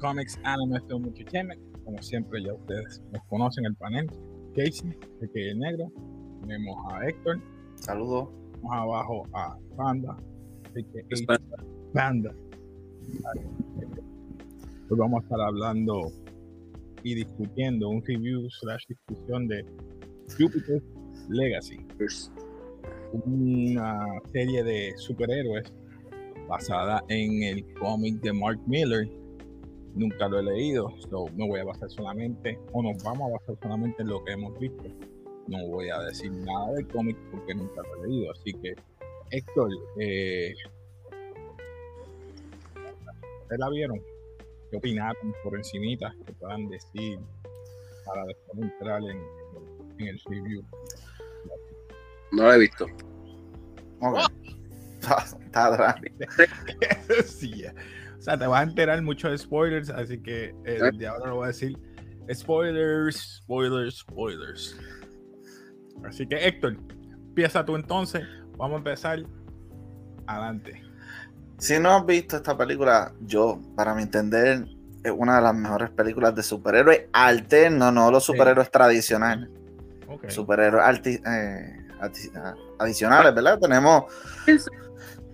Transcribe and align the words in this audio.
Comics 0.00 0.38
Anime 0.44 0.80
Film 0.88 1.06
Entertainment. 1.06 1.60
Como 1.84 2.00
siempre, 2.02 2.42
ya 2.42 2.54
ustedes 2.54 3.02
nos 3.12 3.22
conocen 3.24 3.66
el 3.66 3.76
panel. 3.76 4.06
Casey, 4.54 4.96
el 5.20 5.30
que 5.30 5.50
es 5.50 5.56
negro. 5.56 5.92
Tenemos 6.40 6.76
a 6.92 7.06
Héctor. 7.06 7.40
Saludos. 7.76 8.28
Más 8.62 8.80
abajo 8.80 9.26
a 9.34 9.56
Panda, 9.76 10.16
el 10.74 10.86
que 10.86 11.04
es 11.08 11.26
Panda. 11.92 12.34
Hoy 14.90 14.98
vamos 14.98 15.20
a 15.20 15.22
estar 15.24 15.40
hablando 15.40 16.12
y 17.02 17.14
discutiendo 17.14 17.88
un 17.88 18.02
review 18.04 18.48
slash 18.50 18.84
discusión 18.88 19.48
de 19.48 19.64
Jupiter 20.38 20.82
Legacy. 21.28 21.78
Una 23.24 24.06
serie 24.32 24.62
de 24.62 24.92
superhéroes 24.96 25.72
basada 26.48 27.02
en 27.08 27.42
el 27.42 27.74
cómic 27.74 28.20
de 28.20 28.32
Mark 28.32 28.60
Miller. 28.66 29.08
Nunca 29.94 30.28
lo 30.28 30.38
he 30.38 30.42
leído, 30.42 30.88
so 31.10 31.26
me 31.36 31.46
voy 31.46 31.60
a 31.60 31.64
basar 31.64 31.90
solamente, 31.90 32.58
o 32.72 32.82
nos 32.82 33.02
vamos 33.02 33.28
a 33.28 33.32
basar 33.38 33.56
solamente 33.62 34.02
en 34.02 34.08
lo 34.08 34.24
que 34.24 34.32
hemos 34.32 34.58
visto. 34.58 34.84
No 35.48 35.66
voy 35.66 35.88
a 35.88 35.98
decir 36.00 36.30
nada 36.30 36.72
del 36.74 36.86
cómic 36.88 37.16
porque 37.30 37.54
nunca 37.54 37.82
lo 37.82 38.04
he 38.04 38.08
leído. 38.08 38.32
Así 38.32 38.52
que, 38.52 38.74
Héctor, 39.30 39.70
eh, 39.98 40.54
¿ustedes 43.42 43.58
la 43.58 43.68
vieron? 43.70 44.00
¿Qué 44.70 44.76
opinaron 44.76 45.34
por 45.42 45.56
encimita 45.56 46.14
que 46.24 46.32
puedan 46.34 46.68
decir 46.68 47.18
para 48.06 48.24
después 48.26 48.62
entrar 48.62 49.02
en, 49.02 49.20
en 49.98 50.06
el 50.06 50.20
review? 50.26 50.62
No 52.32 52.44
lo 52.44 52.52
he 52.54 52.58
visto. 52.58 52.86
Okay. 54.00 54.24
Está 55.46 55.66
atrás. 55.66 55.96
sí, 57.26 57.64
o 58.20 58.22
sea, 58.22 58.36
te 58.36 58.46
vas 58.46 58.60
a 58.60 58.64
enterar 58.64 59.00
mucho 59.00 59.30
de 59.30 59.38
spoilers, 59.38 59.88
así 59.88 60.18
que 60.20 60.54
eh, 60.66 60.78
de 60.92 61.06
ahora 61.06 61.28
lo 61.28 61.36
voy 61.36 61.44
a 61.44 61.46
decir. 61.46 61.78
Spoilers, 62.30 63.38
spoilers, 63.38 64.00
spoilers. 64.00 64.78
Así 66.04 66.26
que 66.26 66.36
Héctor, 66.36 66.76
empieza 67.14 67.64
tú 67.64 67.76
entonces. 67.76 68.22
Vamos 68.58 68.74
a 68.74 68.78
empezar. 68.78 69.24
Adelante. 70.26 70.82
Si 71.56 71.78
no 71.78 71.96
has 71.96 72.04
visto 72.04 72.36
esta 72.36 72.54
película, 72.58 73.14
yo, 73.22 73.58
para 73.74 73.94
mi 73.94 74.02
entender, 74.02 74.66
es 75.02 75.12
una 75.16 75.36
de 75.36 75.42
las 75.42 75.54
mejores 75.54 75.88
películas 75.88 76.34
de 76.34 76.42
superhéroes 76.42 77.06
alternos, 77.14 77.90
no 77.90 78.10
los 78.10 78.22
superhéroes 78.22 78.66
sí. 78.66 78.72
tradicionales. 78.72 79.48
Okay. 80.06 80.30
Superhéroes 80.30 81.06
eh, 81.06 81.86
adicionales, 82.78 83.34
¿verdad? 83.34 83.58
Tenemos 83.58 84.04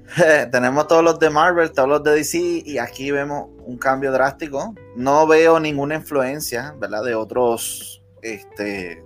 tenemos 0.51 0.87
todos 0.89 1.03
los 1.03 1.19
de 1.19 1.31
Marvel, 1.31 1.73
todos 1.73 1.89
los 1.89 2.03
de 2.03 2.13
DC 2.13 2.39
y 2.65 2.79
aquí 2.79 3.11
vemos 3.11 3.49
un 3.65 3.77
cambio 3.79 4.13
drástico. 4.13 4.75
No 4.97 5.27
veo 5.27 5.59
ninguna 5.61 5.97
influencia, 5.97 6.75
¿verdad? 6.79 7.05
De 7.05 7.15
otros 7.15 8.03
este, 8.23 9.05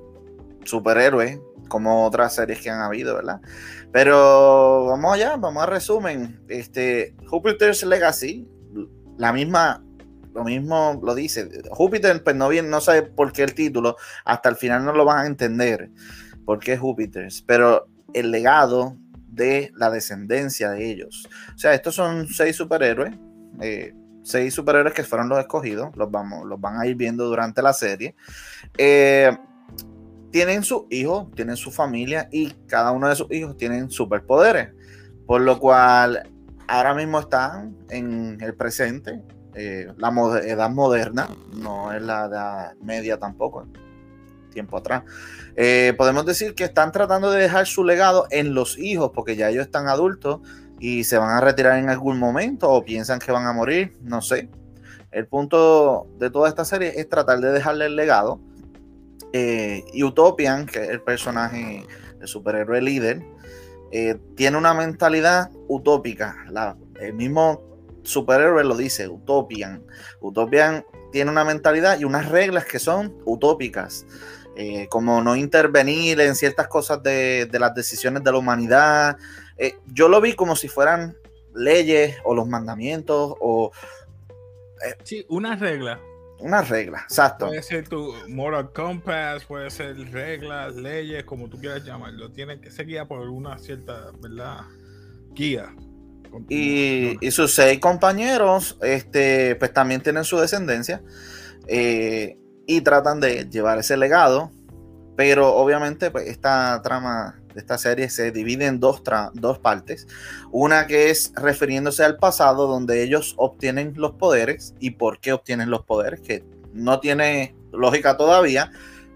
superhéroes 0.64 1.40
como 1.68 2.06
otras 2.06 2.34
series 2.34 2.60
que 2.60 2.70
han 2.70 2.80
habido, 2.80 3.14
¿verdad? 3.14 3.40
Pero 3.92 4.86
vamos 4.86 5.14
allá, 5.14 5.36
vamos 5.36 5.62
a 5.62 5.66
resumen. 5.66 6.40
Este, 6.48 7.14
Jupiter's 7.26 7.82
Legacy, 7.84 8.46
la 9.16 9.32
misma, 9.32 9.82
lo 10.34 10.44
mismo 10.44 11.00
lo 11.02 11.14
dice. 11.14 11.48
Júpiter, 11.70 12.22
pues 12.22 12.36
no 12.36 12.48
bien, 12.48 12.68
no 12.68 12.80
sabe 12.80 13.02
por 13.02 13.32
qué 13.32 13.42
el 13.44 13.54
título, 13.54 13.96
hasta 14.24 14.48
el 14.48 14.56
final 14.56 14.84
no 14.84 14.92
lo 14.92 15.04
van 15.04 15.18
a 15.18 15.26
entender 15.26 15.90
por 16.44 16.58
qué 16.58 16.76
Júpiter's, 16.76 17.42
pero 17.42 17.86
el 18.12 18.30
legado 18.30 18.96
de 19.30 19.72
la 19.76 19.90
descendencia 19.90 20.70
de 20.70 20.90
ellos. 20.90 21.28
O 21.54 21.58
sea, 21.58 21.74
estos 21.74 21.94
son 21.94 22.28
seis 22.28 22.56
superhéroes, 22.56 23.14
eh, 23.60 23.94
seis 24.22 24.54
superhéroes 24.54 24.94
que 24.94 25.04
fueron 25.04 25.28
los 25.28 25.38
escogidos, 25.38 25.96
los, 25.96 26.10
vamos, 26.10 26.46
los 26.46 26.60
van 26.60 26.80
a 26.80 26.86
ir 26.86 26.96
viendo 26.96 27.26
durante 27.26 27.62
la 27.62 27.72
serie. 27.72 28.14
Eh, 28.76 29.36
tienen 30.30 30.62
sus 30.62 30.82
hijos, 30.90 31.30
tienen 31.34 31.56
su 31.56 31.70
familia 31.70 32.28
y 32.30 32.50
cada 32.66 32.92
uno 32.92 33.08
de 33.08 33.16
sus 33.16 33.30
hijos 33.32 33.56
tienen 33.56 33.90
superpoderes, 33.90 34.70
por 35.26 35.40
lo 35.40 35.58
cual 35.58 36.22
ahora 36.68 36.94
mismo 36.94 37.20
están 37.20 37.76
en 37.88 38.38
el 38.40 38.54
presente, 38.54 39.22
eh, 39.54 39.88
la 39.96 40.10
edad 40.44 40.70
moderna, 40.70 41.28
no 41.52 41.92
es 41.92 42.02
la 42.02 42.26
edad 42.26 42.74
media 42.80 43.18
tampoco, 43.18 43.66
tiempo 44.50 44.76
atrás. 44.76 45.04
Eh, 45.56 45.94
podemos 45.96 46.26
decir 46.26 46.54
que 46.54 46.64
están 46.64 46.92
tratando 46.92 47.30
de 47.30 47.42
dejar 47.42 47.66
su 47.66 47.84
legado 47.84 48.26
en 48.30 48.54
los 48.54 48.78
hijos, 48.78 49.12
porque 49.14 49.36
ya 49.36 49.48
ellos 49.48 49.66
están 49.66 49.88
adultos 49.88 50.40
y 50.78 51.04
se 51.04 51.18
van 51.18 51.30
a 51.30 51.40
retirar 51.40 51.78
en 51.78 51.90
algún 51.90 52.18
momento 52.18 52.70
o 52.70 52.84
piensan 52.84 53.18
que 53.18 53.32
van 53.32 53.46
a 53.46 53.52
morir, 53.52 53.96
no 54.02 54.22
sé. 54.22 54.50
El 55.10 55.26
punto 55.26 56.06
de 56.18 56.30
toda 56.30 56.48
esta 56.48 56.64
serie 56.64 56.94
es 56.96 57.08
tratar 57.08 57.40
de 57.40 57.50
dejarle 57.52 57.86
el 57.86 57.96
legado. 57.96 58.40
Eh, 59.32 59.84
y 59.92 60.02
Utopian, 60.02 60.66
que 60.66 60.82
es 60.82 60.88
el 60.88 61.02
personaje, 61.02 61.84
el 62.20 62.28
superhéroe 62.28 62.80
líder, 62.80 63.22
eh, 63.92 64.18
tiene 64.36 64.56
una 64.56 64.72
mentalidad 64.72 65.50
utópica. 65.68 66.36
La, 66.50 66.76
el 67.00 67.14
mismo 67.14 67.60
superhéroe 68.02 68.64
lo 68.64 68.76
dice, 68.76 69.08
Utopian. 69.08 69.82
Utopian 70.20 70.84
tiene 71.12 71.30
una 71.30 71.44
mentalidad 71.44 71.98
y 71.98 72.04
unas 72.04 72.28
reglas 72.28 72.64
que 72.64 72.78
son 72.78 73.16
utópicas. 73.24 74.06
Eh, 74.56 74.88
como 74.88 75.22
no 75.22 75.36
intervenir 75.36 76.20
en 76.20 76.34
ciertas 76.34 76.68
cosas 76.68 77.02
de, 77.02 77.46
de 77.46 77.58
las 77.58 77.74
decisiones 77.74 78.24
de 78.24 78.32
la 78.32 78.38
humanidad. 78.38 79.16
Eh, 79.56 79.76
yo 79.86 80.08
lo 80.08 80.20
vi 80.20 80.34
como 80.34 80.56
si 80.56 80.68
fueran 80.68 81.16
leyes 81.54 82.16
o 82.24 82.34
los 82.34 82.48
mandamientos 82.48 83.34
o... 83.40 83.70
Eh, 84.84 84.96
sí, 85.04 85.24
una 85.28 85.56
regla. 85.56 86.00
Una 86.40 86.62
regla, 86.62 87.00
exacto. 87.02 87.48
Puede 87.48 87.62
ser 87.62 87.86
tu 87.86 88.14
moral 88.28 88.72
compass, 88.72 89.44
puede 89.44 89.70
ser 89.70 89.96
reglas, 90.10 90.74
leyes, 90.74 91.24
como 91.24 91.48
tú 91.48 91.58
quieras 91.58 91.84
llamarlo. 91.84 92.30
Tiene 92.30 92.60
que 92.60 92.70
ser 92.70 92.86
guía 92.86 93.06
por 93.06 93.28
una 93.28 93.58
cierta, 93.58 94.10
¿verdad? 94.20 94.62
Guía. 95.32 95.74
Y, 96.48 97.18
y, 97.26 97.30
sus 97.30 97.52
seis 97.52 97.78
compañeros, 97.78 98.78
este, 98.82 99.54
pues 99.56 99.72
también 99.74 100.00
tienen 100.00 100.24
su 100.24 100.38
descendencia. 100.38 101.02
Eh, 101.66 102.38
y 102.70 102.82
tratan 102.82 103.18
de 103.18 103.48
llevar 103.50 103.78
ese 103.78 103.96
legado, 103.96 104.52
pero 105.16 105.54
obviamente 105.56 106.12
pues, 106.12 106.28
esta 106.28 106.80
trama 106.82 107.40
de 107.52 107.58
esta 107.58 107.78
serie 107.78 108.08
se 108.08 108.30
divide 108.30 108.66
en 108.66 108.78
dos, 108.78 109.02
dos 109.34 109.58
partes. 109.58 110.06
Una 110.52 110.86
que 110.86 111.10
es 111.10 111.32
refiriéndose 111.34 112.04
al 112.04 112.16
pasado, 112.18 112.68
donde 112.68 113.02
ellos 113.02 113.34
obtienen 113.38 113.94
los 113.96 114.12
poderes 114.12 114.76
y 114.78 114.92
por 114.92 115.18
qué 115.18 115.32
obtienen 115.32 115.68
los 115.68 115.84
poderes, 115.84 116.20
que 116.20 116.44
no 116.72 117.00
tiene 117.00 117.56
lógica 117.72 118.16
todavía, 118.16 118.70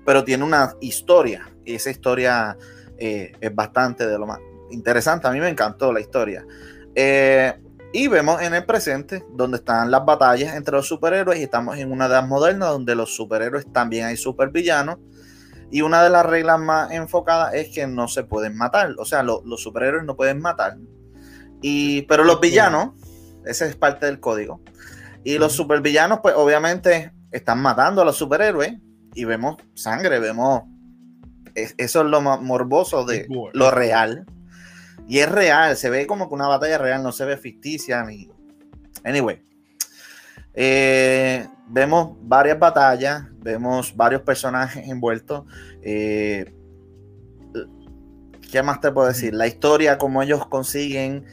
pero 0.05 0.25
tiene 0.25 0.43
una 0.43 0.75
historia. 0.81 1.49
Y 1.65 1.77
esa 1.77 1.91
historia 1.91 2.59
eh, 2.99 3.35
es 3.41 3.55
bastante 3.55 4.05
de 4.05 4.19
lo 4.19 4.27
más 4.27 4.41
interesante. 4.73 5.29
A 5.29 5.31
mí 5.31 5.39
me 5.39 5.49
encantó 5.49 5.93
la 5.93 6.01
historia. 6.01 6.45
Eh, 6.97 7.55
y 7.95 8.09
vemos 8.09 8.43
en 8.43 8.55
el 8.55 8.67
presente 8.67 9.25
donde 9.31 9.59
están 9.59 9.89
las 9.89 10.05
batallas 10.05 10.57
entre 10.57 10.75
los 10.75 10.89
superhéroes 10.89 11.39
y 11.39 11.45
estamos 11.45 11.79
en 11.79 11.93
una 11.93 12.07
edad 12.07 12.27
moderna 12.27 12.67
donde 12.67 12.97
los 12.97 13.15
superhéroes 13.15 13.73
también 13.73 14.07
hay 14.07 14.17
supervillanos. 14.17 14.99
Y 15.71 15.83
una 15.83 16.03
de 16.03 16.11
las 16.11 16.27
reglas 16.27 16.59
más 16.59 16.91
enfocadas 16.91 17.55
es 17.55 17.69
que 17.69 17.87
no 17.87 18.09
se 18.09 18.25
pueden 18.25 18.57
matar. 18.57 18.97
O 18.99 19.05
sea, 19.05 19.23
lo, 19.23 19.43
los 19.45 19.63
superhéroes 19.63 20.05
no 20.05 20.17
pueden 20.17 20.41
matar. 20.41 20.77
Y, 21.63 22.03
pero 22.03 22.25
los 22.25 22.41
villanos, 22.41 23.01
ese 23.47 23.67
es 23.67 23.77
parte 23.77 24.07
del 24.07 24.19
código. 24.19 24.61
Y 25.23 25.39
los 25.39 25.53
supervillanos, 25.53 26.19
pues 26.21 26.35
obviamente 26.37 27.13
están 27.31 27.63
matando 27.63 28.03
a 28.03 28.05
los 28.05 28.17
superhéroes 28.17 28.75
y 29.15 29.25
vemos 29.25 29.57
sangre, 29.75 30.19
vemos... 30.19 30.63
Eso 31.55 32.01
es 32.01 32.07
lo 32.07 32.21
más 32.21 32.41
morboso 32.41 33.05
de 33.05 33.29
lo 33.53 33.71
real. 33.71 34.27
Y 35.07 35.19
es 35.19 35.31
real, 35.31 35.77
se 35.77 35.91
ve 35.91 36.07
como 36.07 36.29
que 36.29 36.35
una 36.35 36.49
batalla 36.49 36.79
real, 36.79 37.03
no 37.03 37.13
se 37.13 37.25
ve 37.25 37.37
ficticia 37.37 38.03
ni. 38.05 38.31
Anyway. 39.05 39.43
Eh, 40.55 41.47
vemos 41.69 42.17
varias 42.23 42.59
batallas, 42.59 43.25
vemos 43.39 43.95
varios 43.97 44.23
personajes 44.23 44.89
envueltos. 44.89 45.45
Eh, 45.83 46.55
¿Qué 48.51 48.63
más 48.63 48.81
te 48.81 48.93
puedo 48.93 49.09
decir? 49.09 49.35
La 49.35 49.49
historia, 49.49 49.99
cómo 49.99 50.23
ellos 50.23 50.47
consiguen 50.47 51.25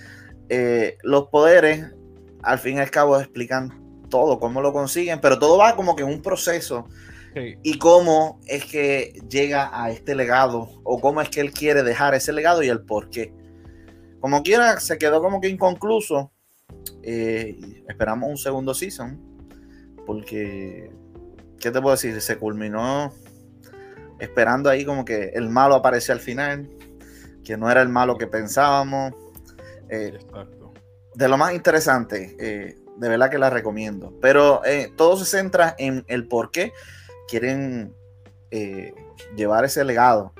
eh, 0.50 0.98
los 1.04 1.28
poderes, 1.28 1.94
al 2.42 2.58
fin 2.58 2.78
y 2.78 2.80
al 2.80 2.90
cabo 2.90 3.20
explican 3.20 4.10
todo, 4.10 4.40
cómo 4.40 4.60
lo 4.60 4.74
consiguen, 4.74 5.22
pero 5.22 5.38
todo 5.38 5.58
va 5.58 5.76
como 5.76 5.96
que 5.96 6.04
en 6.04 6.10
un 6.10 6.22
proceso. 6.22 6.88
Sí. 7.36 7.58
Y 7.64 7.78
cómo 7.78 8.42
es 8.48 8.66
que 8.66 9.22
llega 9.30 9.70
a 9.72 9.92
este 9.92 10.16
legado, 10.16 10.82
o 10.84 11.00
cómo 11.00 11.22
es 11.22 11.30
que 11.30 11.40
él 11.40 11.52
quiere 11.52 11.84
dejar 11.84 12.16
ese 12.16 12.34
legado 12.34 12.64
y 12.64 12.68
el 12.70 12.82
por 12.82 13.10
qué. 13.10 13.34
Como 14.22 14.44
quiera, 14.44 14.80
se 14.80 14.98
quedó 14.98 15.22
como 15.22 15.42
que 15.42 15.50
inconcluso. 15.50 16.32
Eh, 17.04 17.84
esperamos 17.90 18.30
un 18.30 18.38
segundo 18.38 18.74
season. 18.74 19.20
Porque, 20.06 20.92
¿qué 21.60 21.72
te 21.72 21.82
puedo 21.82 21.96
decir? 21.96 22.22
Se 22.22 22.38
culminó 22.38 23.14
esperando 24.20 24.70
ahí 24.70 24.86
como 24.86 25.04
que 25.04 25.32
el 25.34 25.50
malo 25.50 25.76
apareció 25.76 26.14
al 26.14 26.22
final. 26.22 26.70
Que 27.44 27.58
no 27.58 27.70
era 27.70 27.82
el 27.82 27.90
malo 27.90 28.18
que 28.18 28.28
pensábamos. 28.28 29.14
Eh, 29.92 30.18
de 31.16 31.28
lo 31.28 31.38
más 31.38 31.54
interesante, 31.54 32.38
eh, 32.40 32.78
de 32.96 33.10
verdad 33.10 33.30
que 33.30 33.38
la 33.38 33.50
recomiendo. 33.50 34.18
Pero 34.22 34.64
eh, 34.64 34.92
todo 34.96 35.18
se 35.18 35.26
centra 35.26 35.76
en 35.78 36.06
el 36.08 36.28
por 36.28 36.52
qué 36.52 36.72
quieren 37.28 37.94
llevar 39.36 39.64
ese 39.64 39.84
legado. 39.86 40.34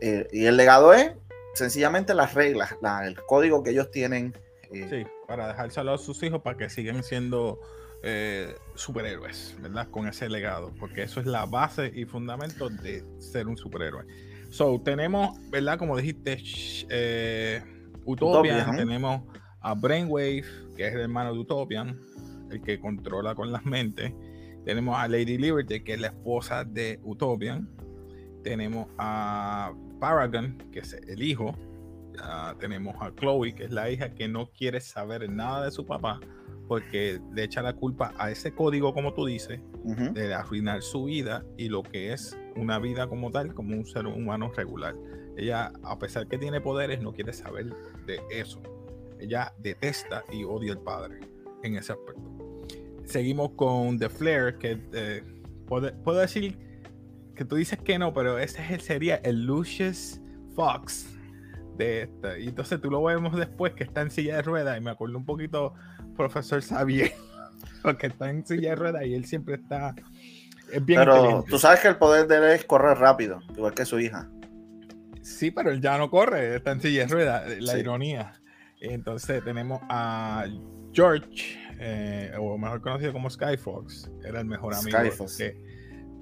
Y 0.00 0.46
el 0.46 0.56
legado 0.56 0.94
es 0.94 1.12
sencillamente 1.60 2.14
las 2.14 2.34
reglas, 2.34 2.74
el 3.04 3.16
código 3.26 3.62
que 3.62 3.70
ellos 3.70 3.90
tienen. 3.90 4.34
sí, 4.72 5.04
para 5.28 5.48
dejárselo 5.48 5.92
a 5.94 5.98
sus 5.98 6.22
hijos 6.22 6.42
para 6.42 6.56
que 6.56 6.68
sigan 6.70 7.02
siendo 7.02 7.60
superhéroes, 8.74 9.56
¿verdad? 9.60 9.88
Con 9.90 10.08
ese 10.08 10.28
legado, 10.28 10.72
porque 10.80 11.02
eso 11.02 11.20
es 11.20 11.26
la 11.26 11.44
base 11.44 11.92
y 11.94 12.06
fundamento 12.06 12.70
de 12.70 13.04
ser 13.18 13.46
un 13.46 13.58
superhéroe. 13.58 14.06
So, 14.48 14.80
tenemos, 14.80 15.38
¿verdad? 15.50 15.78
Como 15.78 15.96
dijiste, 15.98 17.62
Utopia, 18.04 18.70
tenemos 18.74 19.22
a 19.60 19.74
Brainwave, 19.74 20.44
que 20.74 20.86
es 20.86 20.94
el 20.94 21.00
hermano 21.00 21.34
de 21.34 21.38
Utopian, 21.40 22.00
el 22.50 22.62
que 22.62 22.80
controla 22.80 23.34
con 23.34 23.52
las 23.52 23.66
mentes. 23.66 24.14
Tenemos 24.64 24.98
a 24.98 25.06
Lady 25.06 25.36
Liberty, 25.36 25.84
que 25.84 25.94
es 25.94 26.00
la 26.00 26.08
esposa 26.08 26.64
de 26.64 26.98
Utopian. 27.04 27.68
Tenemos 28.42 28.88
a 28.96 29.74
Paragon, 30.00 30.58
que 30.72 30.80
es 30.80 30.94
el 30.94 31.22
hijo. 31.22 31.54
tenemos 32.58 32.96
a 33.00 33.14
Chloe, 33.14 33.54
que 33.54 33.64
es 33.64 33.70
la 33.70 33.90
hija 33.90 34.14
que 34.14 34.26
no 34.26 34.50
quiere 34.50 34.80
saber 34.80 35.30
nada 35.30 35.66
de 35.66 35.70
su 35.70 35.86
papá 35.86 36.20
porque 36.70 37.20
le 37.34 37.42
echa 37.42 37.62
la 37.62 37.72
culpa 37.72 38.14
a 38.16 38.30
ese 38.30 38.54
código, 38.54 38.94
como 38.94 39.12
tú 39.12 39.26
dices, 39.26 39.58
de 40.14 40.32
arruinar 40.32 40.82
su 40.82 41.06
vida 41.06 41.44
y 41.56 41.68
lo 41.68 41.82
que 41.82 42.12
es 42.12 42.38
una 42.54 42.78
vida 42.78 43.08
como 43.08 43.32
tal, 43.32 43.54
como 43.54 43.74
un 43.74 43.84
ser 43.84 44.06
humano 44.06 44.52
regular. 44.54 44.94
Ella, 45.36 45.72
a 45.82 45.98
pesar 45.98 46.28
que 46.28 46.38
tiene 46.38 46.60
poderes, 46.60 47.02
no 47.02 47.12
quiere 47.12 47.32
saber 47.32 47.74
de 48.06 48.20
eso. 48.30 48.62
Ella 49.18 49.52
detesta 49.58 50.22
y 50.30 50.44
odia 50.44 50.74
al 50.74 50.78
padre 50.78 51.18
en 51.64 51.74
ese 51.74 51.90
aspecto. 51.90 52.22
Seguimos 53.04 53.50
con 53.56 53.98
The 53.98 54.08
Flare, 54.08 54.56
que 54.56 54.78
eh, 54.92 55.24
puedo, 55.66 56.20
decir 56.20 56.56
que 57.40 57.46
tú 57.46 57.56
dices 57.56 57.78
que 57.78 57.98
no, 57.98 58.12
pero 58.12 58.38
ese 58.38 58.78
sería 58.80 59.16
el 59.24 59.46
Lucius 59.46 60.20
Fox 60.54 61.08
de 61.78 62.02
esta. 62.02 62.38
Y 62.38 62.48
entonces 62.48 62.78
tú 62.82 62.90
lo 62.90 63.02
vemos 63.02 63.34
después 63.34 63.72
que 63.72 63.82
está 63.82 64.02
en 64.02 64.10
silla 64.10 64.36
de 64.36 64.42
ruedas 64.42 64.76
y 64.76 64.82
me 64.82 64.90
acuerdo 64.90 65.16
un 65.16 65.24
poquito 65.24 65.72
profesor 66.18 66.62
Xavier, 66.62 67.14
porque 67.82 68.08
está 68.08 68.28
en 68.28 68.44
silla 68.44 68.68
de 68.70 68.76
ruedas 68.76 69.06
y 69.06 69.14
él 69.14 69.24
siempre 69.24 69.54
está... 69.54 69.94
Es 70.70 70.84
bien 70.84 71.00
pero 71.00 71.42
tú 71.48 71.58
sabes 71.58 71.80
que 71.80 71.88
el 71.88 71.96
poder 71.96 72.26
de 72.26 72.36
él 72.36 72.44
es 72.44 72.66
correr 72.66 72.98
rápido, 72.98 73.40
igual 73.56 73.72
que 73.72 73.86
su 73.86 73.98
hija. 73.98 74.28
Sí, 75.22 75.50
pero 75.50 75.70
él 75.70 75.80
ya 75.80 75.96
no 75.96 76.10
corre, 76.10 76.56
está 76.56 76.72
en 76.72 76.82
silla 76.82 77.06
de 77.06 77.08
ruedas, 77.08 77.58
la 77.58 77.78
ironía. 77.78 78.34
Entonces 78.82 79.42
tenemos 79.42 79.80
a 79.88 80.44
George, 80.92 81.58
eh, 81.78 82.32
o 82.38 82.58
mejor 82.58 82.82
conocido 82.82 83.14
como 83.14 83.30
Skyfox, 83.30 84.10
era 84.24 84.40
el 84.40 84.46
mejor 84.46 84.74
amigo 84.74 84.98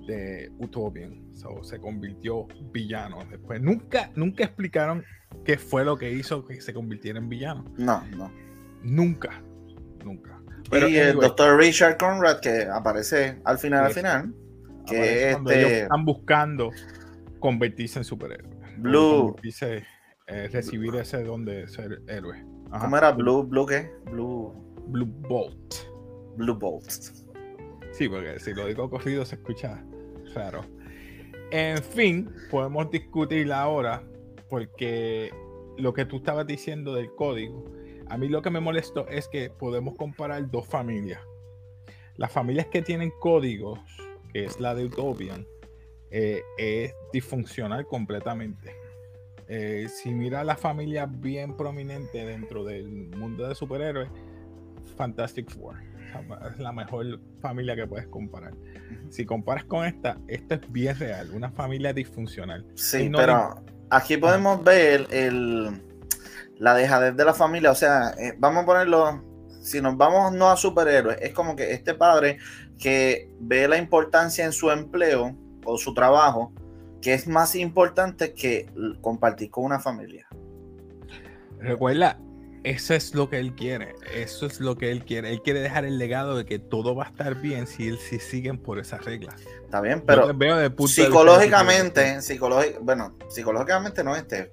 de, 0.08 0.50
Utopian. 0.58 1.22
se 1.62 1.78
convirtió 1.78 2.48
villano. 2.72 3.18
Después 3.30 3.60
nunca, 3.60 4.10
nunca 4.16 4.44
explicaron 4.44 5.04
qué 5.44 5.58
fue 5.58 5.84
lo 5.84 5.96
que 5.96 6.10
hizo 6.10 6.44
que 6.44 6.60
se 6.60 6.72
convirtiera 6.72 7.18
en 7.18 7.28
villano. 7.28 7.64
No, 7.76 8.04
no. 8.16 8.32
Nunca, 8.82 9.42
nunca. 10.04 10.40
y 10.72 10.96
el 10.96 11.16
doctor 11.16 11.58
Richard 11.58 11.98
Conrad 11.98 12.40
que 12.40 12.64
aparece 12.64 13.40
al 13.44 13.58
final, 13.58 13.86
al 13.86 13.92
final, 13.92 14.34
que 14.86 15.30
este... 15.30 15.82
están 15.82 16.04
buscando 16.04 16.70
convertirse 17.38 17.98
en 17.98 18.04
superhéroe. 18.04 18.56
Blue. 18.78 19.36
Eh, 20.30 20.46
recibir 20.52 20.94
ese 20.96 21.22
don 21.24 21.44
de 21.44 21.66
ser 21.68 22.02
héroe. 22.06 22.44
¿Cómo 22.70 22.96
era? 22.96 23.12
Blue, 23.12 23.44
Blue 23.44 23.66
qué? 23.66 23.90
Blue. 24.10 24.52
Blue 24.88 25.06
Bolt. 25.06 25.74
Blue 26.36 26.54
Bolt. 26.54 26.90
Sí, 27.92 28.08
porque 28.08 28.38
si 28.38 28.54
lo 28.54 28.66
digo 28.66 28.88
corrido 28.88 29.24
se 29.24 29.36
escucha 29.36 29.82
En 31.50 31.82
fin, 31.82 32.30
podemos 32.50 32.90
discutir 32.90 33.52
ahora 33.52 34.02
porque 34.48 35.32
lo 35.76 35.92
que 35.92 36.04
tú 36.04 36.16
estabas 36.16 36.46
diciendo 36.46 36.94
del 36.94 37.14
código, 37.14 37.64
a 38.08 38.16
mí 38.16 38.28
lo 38.28 38.42
que 38.42 38.50
me 38.50 38.60
molestó 38.60 39.06
es 39.08 39.28
que 39.28 39.50
podemos 39.50 39.96
comparar 39.96 40.50
dos 40.50 40.66
familias. 40.66 41.20
Las 42.16 42.32
familias 42.32 42.66
que 42.66 42.82
tienen 42.82 43.12
códigos, 43.20 43.78
que 44.32 44.44
es 44.44 44.60
la 44.60 44.74
de 44.74 44.84
Utopian, 44.84 45.46
eh, 46.10 46.42
es 46.56 46.94
disfuncional 47.12 47.86
completamente. 47.86 48.74
Eh, 49.48 49.88
si 49.88 50.10
mira 50.10 50.44
la 50.44 50.56
familia 50.56 51.06
bien 51.06 51.56
prominente 51.56 52.24
dentro 52.26 52.64
del 52.64 52.88
mundo 53.16 53.48
de 53.48 53.54
superhéroes, 53.54 54.10
Fantastic 54.96 55.50
Four 55.50 55.88
es 56.50 56.58
la 56.58 56.72
mejor 56.72 57.20
familia 57.40 57.76
que 57.76 57.86
puedes 57.86 58.06
comparar. 58.08 58.54
Si 59.10 59.24
comparas 59.24 59.64
con 59.64 59.84
esta, 59.84 60.18
esta 60.28 60.56
es 60.56 60.72
bien 60.72 60.98
real, 60.98 61.30
una 61.32 61.50
familia 61.50 61.92
disfuncional. 61.92 62.66
Sí, 62.74 63.10
pero 63.14 63.62
aquí 63.90 64.16
podemos 64.16 64.62
ver 64.62 65.06
el, 65.10 65.82
la 66.58 66.74
dejadez 66.74 67.16
de 67.16 67.24
la 67.24 67.34
familia. 67.34 67.70
O 67.70 67.74
sea, 67.74 68.10
eh, 68.18 68.34
vamos 68.38 68.62
a 68.62 68.66
ponerlo, 68.66 69.22
si 69.60 69.80
nos 69.80 69.96
vamos 69.96 70.32
no 70.32 70.50
a 70.50 70.56
superhéroes, 70.56 71.18
es 71.20 71.32
como 71.32 71.56
que 71.56 71.72
este 71.72 71.94
padre 71.94 72.38
que 72.78 73.30
ve 73.40 73.66
la 73.68 73.78
importancia 73.78 74.44
en 74.44 74.52
su 74.52 74.70
empleo 74.70 75.36
o 75.64 75.78
su 75.78 75.94
trabajo, 75.94 76.52
que 77.02 77.14
es 77.14 77.26
más 77.26 77.54
importante 77.54 78.34
que 78.34 78.70
compartir 79.00 79.50
con 79.50 79.64
una 79.64 79.80
familia. 79.80 80.26
Recuerda, 81.58 82.18
eso 82.64 82.94
es 82.94 83.14
lo 83.14 83.28
que 83.28 83.38
él 83.38 83.54
quiere, 83.54 83.94
eso 84.14 84.46
es 84.46 84.60
lo 84.60 84.76
que 84.76 84.90
él 84.90 85.04
quiere. 85.04 85.30
Él 85.30 85.42
quiere 85.42 85.60
dejar 85.60 85.84
el 85.84 85.98
legado 85.98 86.36
de 86.36 86.44
que 86.44 86.58
todo 86.58 86.94
va 86.94 87.04
a 87.04 87.08
estar 87.08 87.40
bien 87.40 87.66
si 87.66 87.88
él 87.88 87.98
si 87.98 88.18
siguen 88.18 88.58
por 88.58 88.78
esas 88.78 89.04
reglas. 89.04 89.40
Está 89.64 89.80
bien, 89.80 90.02
pero 90.06 90.34
psicológicamente, 90.86 92.18
bueno, 92.80 93.16
psicológicamente 93.28 94.02
no 94.02 94.16
este. 94.16 94.52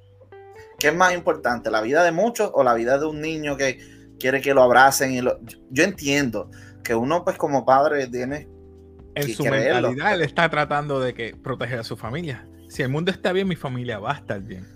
¿Qué 0.77 0.89
es 0.89 0.95
más 0.95 1.13
importante, 1.13 1.71
la 1.71 1.81
vida 1.81 2.03
de 2.03 2.11
muchos 2.11 2.51
o 2.53 2.63
la 2.63 2.73
vida 2.73 2.97
de 2.99 3.05
un 3.05 3.21
niño 3.21 3.55
que 3.55 3.79
quiere 4.19 4.41
que 4.41 4.53
lo 4.53 4.61
abracen 4.61 5.13
y 5.13 5.21
lo... 5.21 5.39
Yo 5.69 5.85
entiendo 5.85 6.51
que 6.83 6.93
uno 6.93 7.23
pues 7.23 7.37
como 7.37 7.65
padre 7.65 8.07
tiene 8.07 8.49
en 9.15 9.33
su 9.33 9.43
mentalidad 9.43 10.13
él 10.13 10.21
está 10.21 10.49
tratando 10.49 10.99
de 10.99 11.13
que 11.13 11.35
proteger 11.35 11.79
a 11.79 11.83
su 11.83 11.95
familia. 11.95 12.45
Si 12.67 12.81
el 12.83 12.89
mundo 12.89 13.11
está 13.11 13.31
bien, 13.31 13.47
mi 13.47 13.55
familia 13.55 13.99
va 13.99 14.11
a 14.11 14.15
estar 14.15 14.41
bien. 14.41 14.67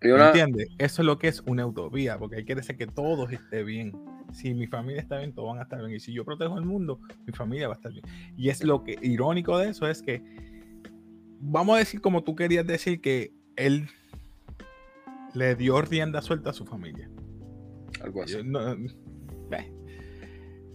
¿Entiendes? 0.00 0.68
Eso 0.78 1.02
es 1.02 1.06
lo 1.06 1.18
que 1.18 1.28
es 1.28 1.40
una 1.46 1.66
utopía, 1.66 2.18
porque 2.18 2.36
hay 2.36 2.44
que 2.44 2.54
decir 2.54 2.76
que 2.76 2.86
todo 2.86 3.28
esté 3.28 3.62
bien. 3.62 3.92
Si 4.32 4.54
mi 4.54 4.66
familia 4.66 5.00
está 5.00 5.18
bien, 5.18 5.34
todos 5.34 5.50
van 5.50 5.58
a 5.58 5.62
estar 5.62 5.78
bien. 5.80 5.96
Y 5.96 6.00
si 6.00 6.12
yo 6.12 6.24
protejo 6.24 6.56
el 6.56 6.64
mundo, 6.64 7.00
mi 7.26 7.32
familia 7.32 7.68
va 7.68 7.74
a 7.74 7.76
estar 7.76 7.92
bien. 7.92 8.04
Y 8.36 8.48
es 8.48 8.64
lo 8.64 8.82
que 8.82 8.98
irónico 9.02 9.58
de 9.58 9.70
eso 9.70 9.88
es 9.88 10.00
que, 10.00 10.22
vamos 11.40 11.76
a 11.76 11.78
decir 11.78 12.00
como 12.00 12.22
tú 12.24 12.34
querías 12.34 12.66
decir 12.66 13.00
que 13.00 13.32
él 13.56 13.88
le 15.34 15.54
dio 15.54 15.80
rienda 15.82 16.22
suelta 16.22 16.50
a 16.50 16.52
su 16.52 16.64
familia. 16.64 17.10
Algo 18.02 18.22
así. 18.22 18.38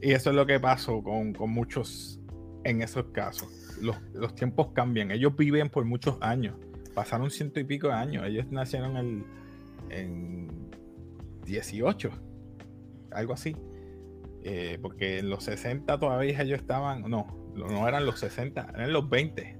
y 0.02 0.12
eso 0.12 0.30
es 0.30 0.36
lo 0.36 0.46
que 0.46 0.60
pasó 0.60 1.02
con, 1.02 1.34
con 1.34 1.50
muchos 1.50 2.20
en 2.64 2.82
esos 2.82 3.06
casos. 3.08 3.78
Los, 3.82 4.00
los, 4.14 4.36
tiempos 4.36 4.68
cambian. 4.74 5.12
Ellos 5.12 5.36
viven 5.36 5.70
por 5.70 5.86
muchos 5.86 6.18
años. 6.22 6.56
Pasaron 6.96 7.30
ciento 7.30 7.60
y 7.60 7.66
pico 7.66 7.88
de 7.88 7.94
años. 7.94 8.24
Ellos 8.26 8.48
nacieron 8.50 8.98
el, 8.98 9.24
en 9.90 10.72
18, 11.46 12.10
algo 13.12 13.34
así. 13.34 13.56
Eh, 14.44 14.78
porque 14.82 15.20
en 15.20 15.30
los 15.30 15.44
60 15.44 16.00
todavía 16.00 16.40
ellos 16.40 16.60
estaban, 16.60 17.02
no, 17.10 17.52
no 17.56 17.88
eran 17.88 18.06
los 18.06 18.20
60, 18.20 18.74
eran 18.76 18.94
los 18.94 19.10
20, 19.10 19.58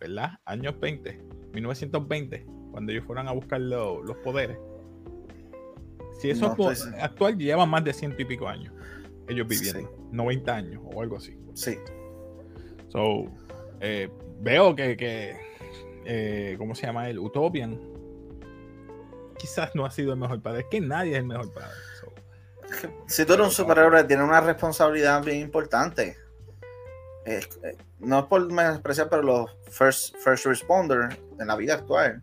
¿verdad? 0.00 0.40
Años 0.44 0.78
20, 0.80 1.20
1920, 1.52 2.44
cuando 2.72 2.90
ellos 2.90 3.04
fueron 3.04 3.28
a 3.28 3.32
buscar 3.32 3.60
los 3.60 4.16
poderes. 4.24 4.58
Si 6.20 6.30
eso 6.30 6.56
actual 7.00 7.38
llevan 7.38 7.70
más 7.70 7.84
de 7.84 7.92
ciento 7.92 8.20
y 8.22 8.24
pico 8.24 8.48
años, 8.48 8.74
ellos 9.28 9.46
viviendo, 9.46 9.88
90 10.10 10.54
años 10.54 10.82
o 10.92 11.00
algo 11.00 11.18
así. 11.18 11.36
Sí. 11.54 11.76
So, 12.88 13.26
eh, 13.80 14.10
veo 14.40 14.74
que, 14.74 14.96
que 14.96 15.36
eh, 16.04 16.56
¿cómo 16.58 16.74
se 16.74 16.86
llama 16.86 17.08
el 17.08 17.18
Utopian? 17.18 17.80
Quizás 19.38 19.74
no 19.74 19.84
ha 19.84 19.90
sido 19.90 20.12
el 20.12 20.18
mejor 20.18 20.40
padre. 20.40 20.60
Es 20.60 20.66
que 20.70 20.80
nadie 20.80 21.12
es 21.12 21.18
el 21.18 21.26
mejor 21.26 21.52
padre. 21.52 21.70
Si 23.06 23.26
tú 23.26 23.34
eres 23.34 23.46
un 23.46 23.52
superhéroe, 23.52 24.04
tienes 24.04 24.26
una 24.26 24.40
responsabilidad 24.40 25.22
bien 25.22 25.40
importante. 25.40 26.16
Eh, 27.26 27.40
no 27.98 28.20
es 28.20 28.24
por 28.24 28.50
menospreciar, 28.50 29.08
pero 29.10 29.22
los 29.22 29.50
first, 29.70 30.16
first 30.16 30.46
responders 30.46 31.16
en 31.38 31.46
la 31.46 31.54
vida 31.56 31.74
actual, 31.74 32.22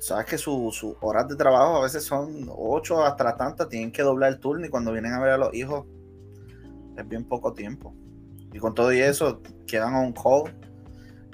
sabes 0.00 0.26
que 0.26 0.38
sus 0.38 0.84
horas 1.00 1.28
de 1.28 1.36
trabajo 1.36 1.76
a 1.76 1.82
veces 1.82 2.04
son 2.04 2.48
ocho 2.50 3.04
hasta 3.04 3.36
tantas, 3.36 3.68
tienen 3.68 3.92
que 3.92 4.02
doblar 4.02 4.32
el 4.32 4.40
turno 4.40 4.66
y 4.66 4.68
cuando 4.68 4.92
vienen 4.92 5.12
a 5.12 5.20
ver 5.20 5.30
a 5.30 5.38
los 5.38 5.54
hijos 5.54 5.86
es 6.96 7.08
bien 7.08 7.24
poco 7.24 7.52
tiempo. 7.52 7.94
Y 8.52 8.58
con 8.58 8.74
todo 8.74 8.92
y 8.92 9.00
eso, 9.00 9.40
quedan 9.66 9.94
on 9.94 10.12
call. 10.12 10.54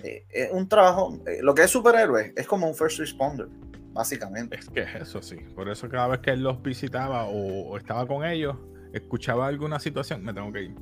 Eh, 0.04 0.26
es 0.28 0.52
un 0.52 0.68
trabajo, 0.68 1.18
eh, 1.26 1.38
lo 1.40 1.54
que 1.54 1.62
es 1.62 1.70
superhéroe 1.70 2.34
es 2.36 2.46
como 2.46 2.68
un 2.68 2.74
first 2.74 2.98
responder, 2.98 3.48
básicamente. 3.94 4.56
Es 4.56 4.68
que 4.68 4.80
es 4.82 4.94
eso, 4.96 5.22
sí. 5.22 5.36
Por 5.54 5.70
eso 5.70 5.88
cada 5.88 6.08
vez 6.08 6.20
que 6.20 6.30
él 6.30 6.42
los 6.42 6.62
visitaba 6.62 7.24
o, 7.24 7.74
estaba 7.78 8.06
con 8.06 8.22
ellos, 8.22 8.54
escuchaba 8.92 9.46
alguna 9.46 9.80
situación, 9.80 10.22
me 10.22 10.34
tengo 10.34 10.52
que 10.52 10.64
ir. 10.64 10.74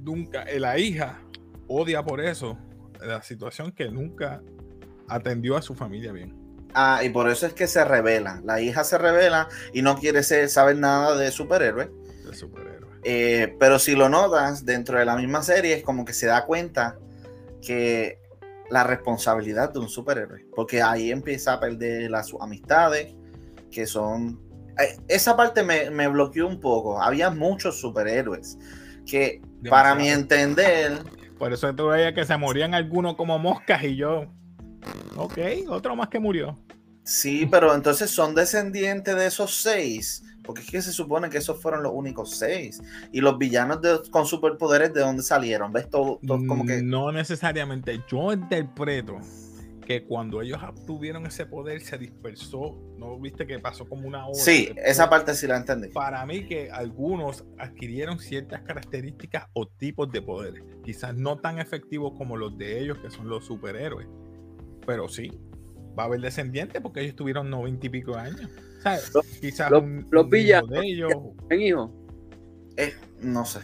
Nunca, 0.00 0.44
eh, 0.44 0.58
la 0.58 0.78
hija 0.78 1.20
odia 1.68 2.02
por 2.02 2.22
eso 2.22 2.56
la 3.02 3.22
situación 3.22 3.70
que 3.72 3.90
nunca 3.90 4.42
atendió 5.06 5.56
a 5.56 5.62
su 5.62 5.74
familia 5.74 6.12
bien. 6.12 6.34
Ah, 6.72 7.02
y 7.04 7.10
por 7.10 7.28
eso 7.28 7.46
es 7.46 7.52
que 7.52 7.66
se 7.66 7.84
revela. 7.84 8.40
La 8.44 8.62
hija 8.62 8.82
se 8.82 8.96
revela 8.96 9.48
y 9.74 9.82
no 9.82 9.96
quiere 9.96 10.22
ser, 10.22 10.48
saber 10.48 10.76
nada 10.76 11.16
de 11.16 11.30
superhéroe. 11.30 11.90
De 12.24 12.34
superhéroe. 12.34 12.88
Eh, 13.02 13.56
pero 13.58 13.78
si 13.78 13.94
lo 13.94 14.08
notas 14.08 14.64
dentro 14.64 14.98
de 14.98 15.04
la 15.04 15.16
misma 15.16 15.42
serie, 15.42 15.74
es 15.74 15.82
como 15.82 16.04
que 16.04 16.12
se 16.12 16.26
da 16.26 16.46
cuenta 16.46 16.98
que 17.60 18.18
la 18.70 18.84
responsabilidad 18.84 19.72
de 19.72 19.80
un 19.80 19.88
superhéroe. 19.88 20.46
Porque 20.54 20.82
ahí 20.82 21.10
empieza 21.10 21.54
a 21.54 21.60
perder 21.60 22.10
las 22.10 22.32
amistades, 22.40 23.14
que 23.70 23.86
son. 23.86 24.40
Eh, 24.78 24.96
esa 25.08 25.36
parte 25.36 25.62
me, 25.62 25.90
me 25.90 26.08
bloqueó 26.08 26.46
un 26.46 26.60
poco. 26.60 27.02
Había 27.02 27.30
muchos 27.30 27.80
superhéroes 27.80 28.58
que, 29.06 29.42
para 29.68 29.94
mi 29.94 30.08
entender. 30.08 30.98
Por 31.38 31.52
eso 31.52 31.74
tú 31.74 31.88
veías 31.88 32.12
que 32.12 32.24
se 32.24 32.36
morían 32.36 32.74
algunos 32.74 33.16
como 33.16 33.38
moscas 33.38 33.82
y 33.82 33.96
yo. 33.96 34.26
Ok, 35.16 35.38
otro 35.68 35.96
más 35.96 36.08
que 36.08 36.20
murió. 36.20 36.58
Sí, 37.10 37.44
pero 37.50 37.74
entonces 37.74 38.08
son 38.08 38.36
descendientes 38.36 39.16
de 39.16 39.26
esos 39.26 39.56
seis. 39.56 40.22
Porque 40.44 40.62
es 40.62 40.70
que 40.70 40.80
se 40.80 40.92
supone 40.92 41.28
que 41.28 41.38
esos 41.38 41.60
fueron 41.60 41.82
los 41.82 41.92
únicos 41.92 42.38
seis. 42.38 42.80
Y 43.10 43.20
los 43.20 43.36
villanos 43.36 43.80
con 44.10 44.26
superpoderes, 44.26 44.94
¿de 44.94 45.00
dónde 45.00 45.24
salieron? 45.24 45.72
¿Ves? 45.72 45.90
Todo, 45.90 46.20
como 46.20 46.64
que... 46.64 46.82
No 46.82 47.10
necesariamente. 47.10 48.00
Yo 48.08 48.32
interpreto 48.32 49.18
que 49.84 50.04
cuando 50.04 50.40
ellos 50.40 50.60
obtuvieron 50.62 51.26
ese 51.26 51.46
poder 51.46 51.80
se 51.80 51.98
dispersó. 51.98 52.78
¿No 52.96 53.18
viste 53.18 53.44
que 53.44 53.58
pasó 53.58 53.88
como 53.88 54.06
una 54.06 54.28
hora? 54.28 54.38
Sí, 54.38 54.72
esa 54.76 55.10
parte 55.10 55.34
sí 55.34 55.48
la 55.48 55.56
entendí. 55.56 55.88
Para 55.88 56.24
mí 56.26 56.46
que 56.46 56.70
algunos 56.70 57.44
adquirieron 57.58 58.20
ciertas 58.20 58.62
características 58.62 59.48
o 59.52 59.66
tipos 59.66 60.12
de 60.12 60.22
poderes. 60.22 60.62
Quizás 60.84 61.16
no 61.16 61.40
tan 61.40 61.58
efectivos 61.58 62.12
como 62.16 62.36
los 62.36 62.56
de 62.56 62.78
ellos, 62.78 62.98
que 62.98 63.10
son 63.10 63.28
los 63.28 63.44
superhéroes. 63.44 64.06
Pero 64.86 65.08
sí, 65.08 65.32
va 66.00 66.04
a 66.04 66.06
haber 66.06 66.20
descendientes 66.20 66.80
porque 66.80 67.00
ellos 67.00 67.14
tuvieron 67.14 67.50
noventa 67.50 67.86
y 67.86 67.90
pico 67.90 68.16
años. 68.16 68.48
Los, 69.14 69.26
Quizás 69.40 69.70
los, 69.70 70.30
villanos 70.30 70.70
de 70.70 70.80
ellos. 70.86 71.12
¿En 71.50 71.60
hijo? 71.60 71.92
Eh, 72.76 72.94
no 73.20 73.44
sé. 73.44 73.60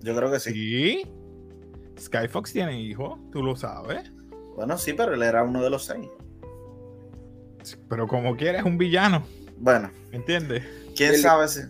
Yo 0.00 0.14
creo 0.14 0.30
que 0.30 0.38
sí. 0.38 0.52
Sí. 0.52 1.06
Skyfox 1.98 2.52
tiene 2.52 2.80
hijo, 2.80 3.18
tú 3.32 3.42
lo 3.42 3.56
sabes. 3.56 4.10
Bueno, 4.56 4.78
sí, 4.78 4.92
pero 4.92 5.14
él 5.14 5.22
era 5.22 5.42
uno 5.42 5.62
de 5.62 5.70
los 5.70 5.84
seis. 5.84 6.08
Pero 7.88 8.06
como 8.06 8.36
quieres, 8.36 8.62
un 8.62 8.78
villano. 8.78 9.24
Bueno. 9.58 9.90
¿Entiendes? 10.12 10.62
¿Quién 10.96 11.16
sabe 11.18 11.48
si? 11.48 11.60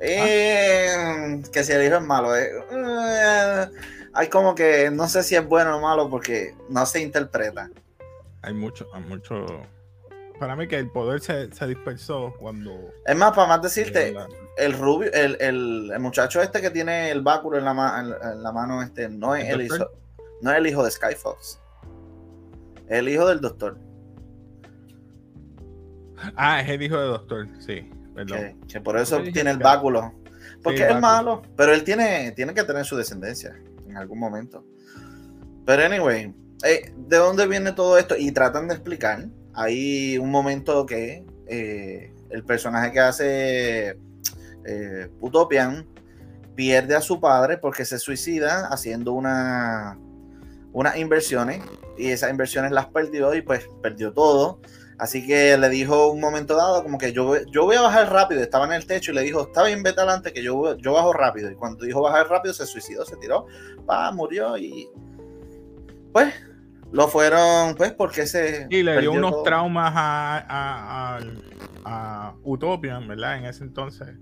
Eh, 0.00 1.42
que 1.52 1.64
si 1.64 1.72
el 1.72 1.84
hijo 1.84 1.96
es 1.96 2.02
malo. 2.02 2.36
Eh, 2.36 2.50
eh, 2.70 3.66
hay 4.12 4.28
como 4.28 4.54
que 4.54 4.90
no 4.90 5.08
sé 5.08 5.22
si 5.22 5.34
es 5.34 5.46
bueno 5.46 5.76
o 5.76 5.80
malo 5.80 6.08
porque 6.08 6.54
no 6.68 6.86
se 6.86 7.02
interpreta 7.02 7.70
hay 8.44 8.54
mucho, 8.54 8.86
hay 8.92 9.02
mucho. 9.02 9.46
Para 10.38 10.56
mí 10.56 10.66
que 10.66 10.78
el 10.78 10.90
poder 10.90 11.20
se, 11.20 11.48
dispersó 11.66 12.34
cuando. 12.38 12.72
Es 13.06 13.16
más, 13.16 13.32
para 13.32 13.48
más 13.48 13.62
decirte, 13.62 14.14
el 14.56 14.72
rubio, 14.72 15.10
el, 15.12 15.36
el, 15.40 16.00
muchacho 16.00 16.42
este 16.42 16.60
que 16.60 16.70
tiene 16.70 17.10
el 17.10 17.22
báculo 17.22 17.58
en 17.58 17.64
la, 17.64 18.00
en, 18.00 18.42
la 18.42 18.52
mano, 18.52 18.82
este, 18.82 19.08
no 19.08 19.34
es 19.34 19.48
el, 19.48 19.62
hijo, 19.62 19.90
no 20.42 20.50
es 20.50 20.58
el 20.58 20.66
hijo 20.66 20.84
de 20.84 20.90
Skyfox. 20.90 21.60
Es 22.88 22.98
el 22.98 23.08
hijo 23.08 23.26
del 23.28 23.40
doctor. 23.40 23.78
Ah, 26.36 26.60
es 26.60 26.68
el 26.68 26.82
hijo 26.82 26.98
del 26.98 27.10
doctor, 27.10 27.48
sí. 27.60 27.90
Perdón. 28.14 28.60
Que, 28.68 28.80
por 28.80 28.98
eso 28.98 29.20
tiene 29.22 29.50
el 29.50 29.58
báculo. 29.58 30.12
Porque 30.62 30.86
es 30.86 31.00
malo. 31.00 31.42
Pero 31.56 31.72
él 31.72 31.84
tiene, 31.84 32.32
tiene 32.32 32.54
que 32.54 32.64
tener 32.64 32.84
su 32.84 32.96
descendencia 32.96 33.56
en 33.86 33.96
algún 33.96 34.18
momento. 34.18 34.64
Pero 35.64 35.84
anyway, 35.84 36.34
eh, 36.62 36.92
¿de 36.96 37.16
dónde 37.16 37.46
viene 37.46 37.72
todo 37.72 37.98
esto? 37.98 38.16
Y 38.16 38.32
tratan 38.32 38.68
de 38.68 38.74
explicar. 38.74 39.26
Hay 39.54 40.18
un 40.18 40.30
momento 40.30 40.86
que 40.86 41.24
eh, 41.46 42.12
el 42.30 42.44
personaje 42.44 42.92
que 42.92 43.00
hace 43.00 43.98
eh, 44.64 45.10
Utopian 45.20 45.86
pierde 46.54 46.94
a 46.94 47.00
su 47.00 47.20
padre 47.20 47.58
porque 47.58 47.84
se 47.84 47.98
suicida 47.98 48.68
haciendo 48.68 49.12
una, 49.12 49.98
unas 50.72 50.96
inversiones 50.96 51.60
y 51.98 52.10
esas 52.10 52.30
inversiones 52.30 52.72
las 52.72 52.86
perdió 52.86 53.34
y 53.34 53.42
pues 53.42 53.68
perdió 53.82 54.12
todo. 54.12 54.60
Así 54.96 55.26
que 55.26 55.58
le 55.58 55.68
dijo 55.70 56.10
un 56.10 56.20
momento 56.20 56.56
dado 56.56 56.82
como 56.84 56.98
que 56.98 57.12
yo, 57.12 57.42
yo 57.46 57.64
voy 57.64 57.74
a 57.76 57.82
bajar 57.82 58.12
rápido, 58.12 58.42
estaba 58.42 58.64
en 58.66 58.72
el 58.72 58.86
techo 58.86 59.10
y 59.10 59.14
le 59.16 59.22
dijo, 59.22 59.42
está 59.42 59.64
bien, 59.64 59.82
vete 59.82 60.00
adelante 60.00 60.32
que 60.32 60.42
yo, 60.42 60.76
yo 60.76 60.92
bajo 60.92 61.12
rápido. 61.12 61.50
Y 61.50 61.56
cuando 61.56 61.84
dijo 61.84 62.00
bajar 62.00 62.28
rápido 62.28 62.54
se 62.54 62.64
suicidó, 62.64 63.04
se 63.04 63.16
tiró, 63.16 63.46
va, 63.90 64.12
murió 64.12 64.56
y 64.56 64.88
pues 66.14 66.32
lo 66.92 67.08
fueron, 67.08 67.74
pues, 67.74 67.92
porque 67.92 68.24
se. 68.24 68.68
Y 68.70 68.84
le 68.84 69.00
dio 69.00 69.10
unos 69.10 69.42
traumas 69.42 69.92
a, 69.96 71.18
a, 71.84 72.34
Utopian, 72.44 73.08
¿verdad? 73.08 73.38
En 73.38 73.46
ese 73.46 73.64
entonces. 73.64 74.16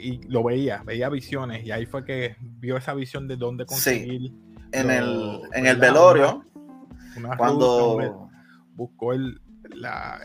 Y 0.00 0.20
lo 0.26 0.42
veía, 0.42 0.82
veía 0.84 1.08
visiones. 1.08 1.64
Y 1.64 1.70
ahí 1.70 1.86
fue 1.86 2.04
que 2.04 2.34
vio 2.40 2.76
esa 2.76 2.92
visión 2.94 3.28
de 3.28 3.36
dónde 3.36 3.66
conseguir. 3.66 4.32
En, 4.72 4.90
el, 4.90 5.42
en 5.52 5.66
el 5.68 5.76
velorio. 5.76 6.44
cuando. 7.38 8.28
buscó 8.74 9.12
el, 9.12 9.40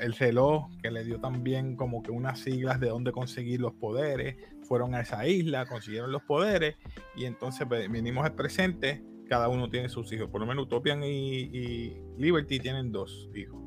el 0.02 0.14
reloj 0.14 0.72
que 0.82 0.90
le 0.90 1.04
dio 1.04 1.20
también 1.20 1.76
como 1.76 2.02
que 2.02 2.10
unas 2.10 2.40
siglas 2.40 2.80
de 2.80 2.90
dónde 2.90 3.12
conseguir 3.12 3.62
los 3.62 3.74
poderes. 3.74 4.36
Fueron 4.64 4.96
a 4.96 5.02
esa 5.02 5.28
isla, 5.28 5.68
consiguieron 5.68 6.12
los 6.12 6.24
poderes. 6.24 6.76
Y 7.16 7.26
entonces 7.26 7.68
vinimos 7.92 8.26
al 8.26 8.34
presente 8.34 9.04
cada 9.28 9.48
uno 9.50 9.70
tiene 9.70 9.90
sus 9.90 10.12
hijos. 10.12 10.30
Por 10.30 10.42
lo 10.42 10.48
menos 10.48 10.66
Utopian 10.66 11.04
y, 11.04 11.98
Liberty 12.18 12.60
tienen 12.60 12.92
dos 12.92 13.30
hijos. 13.36 13.62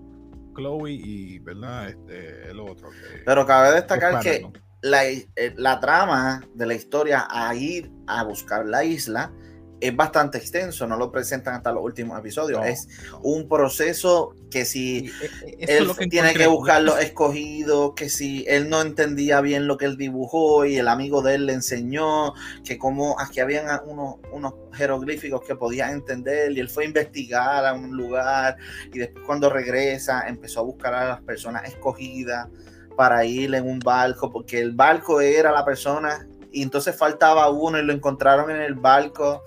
Chloe 0.55 0.93
y, 0.93 1.39
¿verdad? 1.39 1.89
Este, 1.89 2.51
el 2.51 2.61
otro. 2.61 2.91
Pero 3.25 3.47
cabe 3.47 3.73
destacar 3.73 4.21
que 4.23 4.47
la, 4.83 5.07
eh, 5.09 5.27
la, 5.57 5.79
trama 5.81 6.43
de 6.55 6.67
la 6.67 6.75
historia 6.75 7.27
a 7.31 7.55
ir 7.55 7.91
a 8.07 8.25
buscar 8.25 8.67
la 8.67 8.85
isla 8.85 9.33
es 9.81 9.97
bastante 9.97 10.39
extenso, 10.39 10.87
no 10.87 10.97
lo 10.97 11.11
presentan 11.11 11.55
hasta 11.55 11.73
los 11.73 11.83
últimos 11.83 12.19
episodios. 12.19 12.65
es 12.67 12.89
un 13.23 13.49
proceso 13.49 14.35
que 14.51 14.65
si 14.65 15.11
e, 15.43 15.57
e, 15.59 15.79
él 15.79 15.91
tiene 16.11 16.35
que 16.35 16.47
buscar 16.47 16.83
los 16.83 17.01
escogidos, 17.01 17.95
que 17.95 18.11
si 18.11 18.45
él 18.49 18.69
no 18.69 18.83
entendía 18.83 19.41
bien 19.41 19.67
lo 19.67 19.79
que 19.79 19.87
él 19.87 19.97
dibujó 19.97 20.65
y 20.65 20.77
el 20.77 20.89
amigo 20.89 21.23
de 21.23 21.37
él 21.37 21.47
le 21.47 21.55
enseñó, 21.55 22.35
que 22.65 22.79
como 22.79 23.19
aquí 23.19 23.41
habían 23.41 23.67
unos, 23.87 24.17
unos 24.33 24.55
jeroglíficos 24.73 25.43
que 25.43 25.55
podía 25.55 25.91
entender 25.91 26.53
y 26.53 26.61
él 26.61 26.69
fue 26.69 26.85
a 26.85 26.87
investigar 26.87 27.65
a 27.65 27.73
un 27.73 27.97
lugar 27.97 28.57
y 28.93 28.99
después 28.99 29.25
cuando 29.25 29.49
regresa 29.51 30.29
empezó 30.29 30.61
a 30.61 30.65
buscar 30.65 30.95
a 30.95 31.09
las 31.09 31.23
personas 31.23 31.65
escogidas 31.65 32.49
para 32.97 33.25
ir 33.25 33.55
en 33.55 33.67
un 33.67 33.79
barco, 33.79 34.31
porque 34.31 34.61
el 34.61 34.73
barco 34.73 35.21
era 35.21 35.53
la 35.53 35.65
persona 35.65 36.27
y 36.53 36.63
entonces 36.63 36.97
faltaba 36.97 37.49
uno 37.49 37.79
y 37.79 37.83
lo 37.83 37.93
encontraron 37.93 38.51
en 38.51 38.61
el 38.61 38.75
barco 38.75 39.43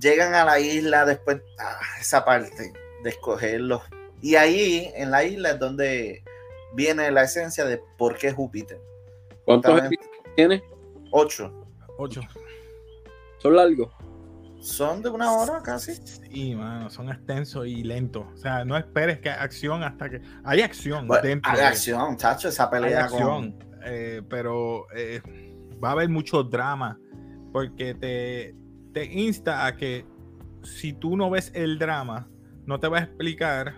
llegan 0.00 0.34
a 0.34 0.44
la 0.44 0.58
isla 0.58 1.04
después, 1.04 1.40
ah, 1.58 1.78
esa 2.00 2.24
parte 2.24 2.72
de 3.02 3.10
escogerlos. 3.10 3.82
Y 4.20 4.36
ahí, 4.36 4.90
en 4.94 5.10
la 5.10 5.24
isla, 5.24 5.50
es 5.50 5.58
donde 5.58 6.24
viene 6.74 7.10
la 7.10 7.24
esencia 7.24 7.64
de 7.64 7.80
por 7.96 8.16
qué 8.16 8.32
Júpiter. 8.32 8.80
¿Cuántos 9.44 9.80
tiene? 10.34 10.62
Ocho. 11.10 11.52
Ocho. 11.98 12.20
¿Son 13.38 13.54
largos? 13.54 13.92
Son 14.60 15.00
de 15.02 15.08
una 15.08 15.32
hora 15.32 15.62
casi. 15.62 15.94
Sí, 15.94 16.54
mano, 16.54 16.90
son 16.90 17.08
extensos 17.10 17.66
y 17.66 17.84
lentos. 17.84 18.26
O 18.34 18.36
sea, 18.36 18.64
no 18.64 18.76
esperes 18.76 19.20
que 19.20 19.30
acción 19.30 19.82
hasta 19.84 20.10
que. 20.10 20.20
Hay 20.44 20.60
acción. 20.62 21.08
hay 21.44 21.60
acción, 21.60 22.16
chacho, 22.16 22.48
esa 22.48 22.68
pelea. 22.68 23.04
acción. 23.04 23.56
Eh, 23.84 24.22
pero 24.28 24.86
eh, 24.92 25.22
va 25.82 25.90
a 25.90 25.92
haber 25.92 26.08
mucho 26.08 26.42
drama. 26.42 26.98
Porque 27.52 27.94
te, 27.94 28.54
te 28.96 29.04
insta 29.04 29.66
a 29.66 29.76
que 29.76 30.06
si 30.62 30.94
tú 30.94 31.18
no 31.18 31.28
ves 31.28 31.52
el 31.54 31.78
drama, 31.78 32.30
no 32.64 32.80
te 32.80 32.88
va 32.88 32.96
a 32.96 33.02
explicar 33.02 33.74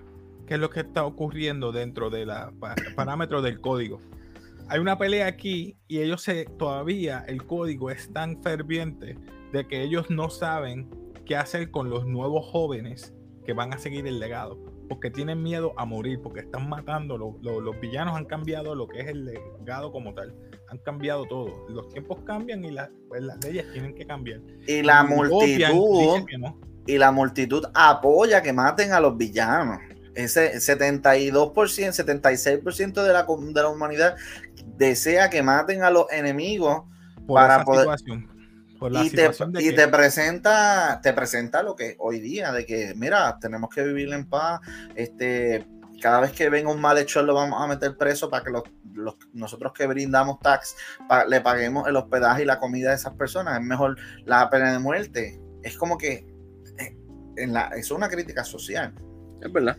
qué 0.46 0.54
es 0.54 0.60
lo 0.60 0.70
que 0.70 0.78
está 0.78 1.04
ocurriendo 1.04 1.72
dentro 1.72 2.08
de 2.08 2.24
los 2.24 2.36
parámetros 2.94 3.42
del 3.42 3.60
código. 3.60 3.98
Hay 4.68 4.78
una 4.78 4.96
pelea 4.96 5.26
aquí 5.26 5.76
y 5.88 5.98
ellos 5.98 6.22
se, 6.22 6.44
todavía 6.44 7.24
el 7.26 7.44
código 7.44 7.90
es 7.90 8.12
tan 8.12 8.40
ferviente 8.44 9.18
de 9.52 9.66
que 9.66 9.82
ellos 9.82 10.08
no 10.08 10.30
saben 10.30 10.88
qué 11.26 11.34
hacer 11.34 11.72
con 11.72 11.90
los 11.90 12.06
nuevos 12.06 12.46
jóvenes 12.46 13.12
que 13.44 13.54
van 13.54 13.74
a 13.74 13.78
seguir 13.78 14.06
el 14.06 14.20
legado, 14.20 14.56
porque 14.88 15.10
tienen 15.10 15.42
miedo 15.42 15.74
a 15.78 15.84
morir, 15.84 16.20
porque 16.22 16.42
están 16.42 16.68
matando, 16.68 17.18
los 17.18 17.80
villanos 17.80 18.16
han 18.16 18.26
cambiado 18.26 18.76
lo 18.76 18.86
que 18.86 19.00
es 19.00 19.08
el 19.08 19.24
legado 19.24 19.90
como 19.90 20.14
tal 20.14 20.32
han 20.70 20.78
cambiado 20.78 21.26
todo. 21.26 21.66
Los 21.68 21.88
tiempos 21.88 22.18
cambian 22.24 22.64
y 22.64 22.76
pues, 23.08 23.22
las 23.22 23.42
leyes 23.44 23.70
tienen 23.72 23.94
que 23.94 24.06
cambiar. 24.06 24.40
Y 24.66 24.82
la 24.82 25.02
multitud 25.02 26.24
y 26.86 26.96
la 26.96 27.12
multitud 27.12 27.66
apoya 27.74 28.42
que 28.42 28.52
maten 28.52 28.92
a 28.92 29.00
los 29.00 29.16
villanos. 29.16 29.78
Ese 30.14 30.54
72%, 30.54 31.52
76% 31.52 33.02
de 33.02 33.12
la, 33.12 33.24
de 33.24 33.62
la 33.62 33.68
humanidad 33.68 34.16
desea 34.76 35.30
que 35.30 35.42
maten 35.42 35.82
a 35.82 35.90
los 35.90 36.10
enemigos 36.10 36.84
para 37.26 37.64
poder... 37.64 37.88
y, 39.04 39.10
te, 39.10 39.30
y 39.60 39.74
te, 39.74 39.88
presenta 39.88 41.00
te 41.02 41.12
presenta 41.12 41.62
lo 41.62 41.76
que 41.76 41.96
hoy 41.98 42.20
día 42.20 42.52
de 42.52 42.64
que 42.64 42.94
mira 42.96 43.36
tenemos 43.40 43.70
que 43.70 43.82
vivir 43.82 44.12
en 44.12 44.24
paz 44.24 44.60
este 44.94 45.66
cada 46.00 46.20
vez 46.20 46.32
que 46.32 46.48
venga 46.48 46.70
un 46.70 46.80
malhechor 46.80 47.24
lo 47.24 47.34
vamos 47.34 47.60
a 47.62 47.66
meter 47.66 47.96
preso 47.96 48.30
para 48.30 48.44
que 48.44 48.50
los, 48.50 48.62
nosotros 49.32 49.72
que 49.72 49.86
brindamos 49.86 50.38
tax 50.40 50.76
le 51.28 51.40
paguemos 51.40 51.88
el 51.88 51.96
hospedaje 51.96 52.42
y 52.42 52.44
la 52.46 52.58
comida 52.58 52.90
de 52.90 52.96
esas 52.96 53.14
personas. 53.14 53.58
Es 53.58 53.64
mejor 53.64 53.96
la 54.24 54.48
pena 54.50 54.72
de 54.72 54.78
muerte. 54.78 55.40
Es 55.62 55.76
como 55.76 55.98
que 55.98 56.26
eh, 56.78 56.96
en 57.36 57.52
la, 57.52 57.68
es 57.76 57.90
una 57.90 58.08
crítica 58.08 58.44
social. 58.44 58.94
Es 59.42 59.52
verdad. 59.52 59.76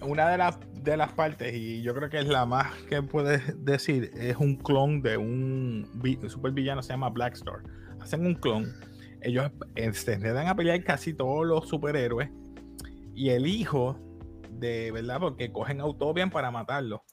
Una 0.00 0.30
de 0.30 0.38
las 0.38 0.58
de 0.82 0.96
las 0.96 1.12
partes, 1.12 1.54
y 1.54 1.80
yo 1.82 1.94
creo 1.94 2.10
que 2.10 2.18
es 2.18 2.26
la 2.26 2.44
más 2.44 2.74
que 2.88 3.02
puedes 3.02 3.64
decir, 3.64 4.10
es 4.16 4.36
un 4.36 4.56
clon 4.56 5.00
de 5.00 5.16
un, 5.16 5.88
super 6.28 6.50
villano, 6.50 6.82
se 6.82 6.90
llama 6.90 7.08
Blackstar. 7.08 7.60
Hacen 8.00 8.26
un 8.26 8.34
clon, 8.34 8.74
ellos 9.20 9.50
eh, 9.76 9.92
se 9.92 10.18
dan 10.18 10.48
a 10.48 10.56
pelear 10.56 10.82
casi 10.82 11.14
todos 11.14 11.46
los 11.46 11.68
superhéroes, 11.68 12.30
y 13.14 13.30
el 13.30 13.46
hijo 13.46 13.96
de, 14.58 14.90
¿verdad? 14.92 15.20
Porque 15.20 15.52
cogen 15.52 15.80
a 15.80 15.86
Utopian 15.86 16.30
para 16.30 16.50
matarlo. 16.50 17.04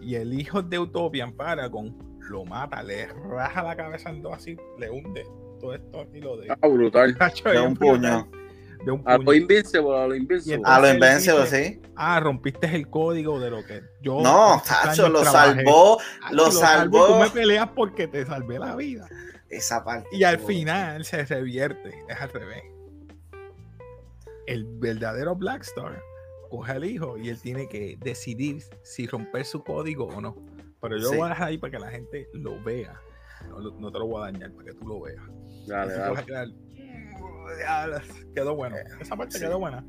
Y 0.00 0.16
el 0.16 0.38
hijo 0.38 0.62
de 0.62 0.78
Utopian 0.78 1.32
para 1.32 1.70
con, 1.70 1.96
lo 2.28 2.44
mata, 2.44 2.82
le 2.82 3.06
raja 3.06 3.62
la 3.62 3.76
cabeza 3.76 4.10
en 4.10 4.22
dos 4.22 4.34
así, 4.34 4.56
le 4.78 4.90
hunde 4.90 5.24
todo 5.60 5.74
esto 5.74 6.06
y 6.12 6.20
lo 6.20 6.36
de. 6.36 6.48
Ah, 6.50 6.68
brutal. 6.68 7.16
De 7.44 7.60
un 7.60 7.76
puño 7.76 8.28
a 9.04 9.18
lo 9.18 9.32
Invincible, 9.32 9.96
a 9.96 10.06
lo 10.06 10.14
Invincible. 10.14 10.62
A 10.64 10.80
lo 10.80 10.92
Invincible, 10.92 11.46
sí. 11.46 11.80
Ah, 11.96 12.20
rompiste 12.20 12.74
el 12.74 12.88
código 12.88 13.38
de 13.38 13.50
lo 13.50 13.64
que 13.64 13.82
yo. 14.00 14.20
No, 14.20 14.62
Tacho, 14.66 15.08
lo 15.08 15.24
salvó. 15.24 15.98
lo, 16.30 16.50
salvó. 16.50 17.06
Tú 17.06 17.16
me 17.16 17.30
peleas 17.30 17.68
porque 17.74 18.08
te 18.08 18.24
salvé 18.26 18.58
la 18.58 18.74
vida. 18.76 19.08
Esa 19.48 19.84
parte. 19.84 20.08
Y 20.12 20.24
al 20.24 20.38
final 20.38 21.04
se 21.04 21.24
revierte. 21.24 21.90
Es 22.08 22.20
al 22.20 22.30
revés. 22.30 22.64
El 24.46 24.64
verdadero 24.64 25.36
Blackstar 25.36 26.02
coge 26.52 26.72
al 26.72 26.84
hijo 26.84 27.16
y 27.16 27.30
él 27.30 27.40
tiene 27.40 27.66
que 27.66 27.96
decidir 27.98 28.62
si 28.82 29.06
romper 29.06 29.46
su 29.46 29.64
código 29.64 30.06
o 30.06 30.20
no. 30.20 30.36
Pero 30.82 30.98
yo 30.98 31.10
lo 31.10 31.16
voy 31.16 31.26
a 31.26 31.30
dejar 31.30 31.48
ahí 31.48 31.56
para 31.56 31.70
que 31.70 31.78
la 31.78 31.90
gente 31.90 32.28
lo 32.34 32.62
vea. 32.62 33.00
No, 33.48 33.90
te 33.90 33.98
lo 33.98 34.06
voy 34.06 34.20
a 34.20 34.30
dañar 34.30 34.52
para 34.52 34.66
que 34.66 34.74
tú 34.74 34.86
lo 34.86 35.00
veas. 35.00 35.22
Dale, 35.66 35.94
dale 35.94 36.52
quedó 38.34 38.54
bueno. 38.54 38.76
Eh, 38.76 38.84
Esa 39.00 39.16
parte 39.16 39.38
quedó 39.38 39.58
buena. 39.58 39.82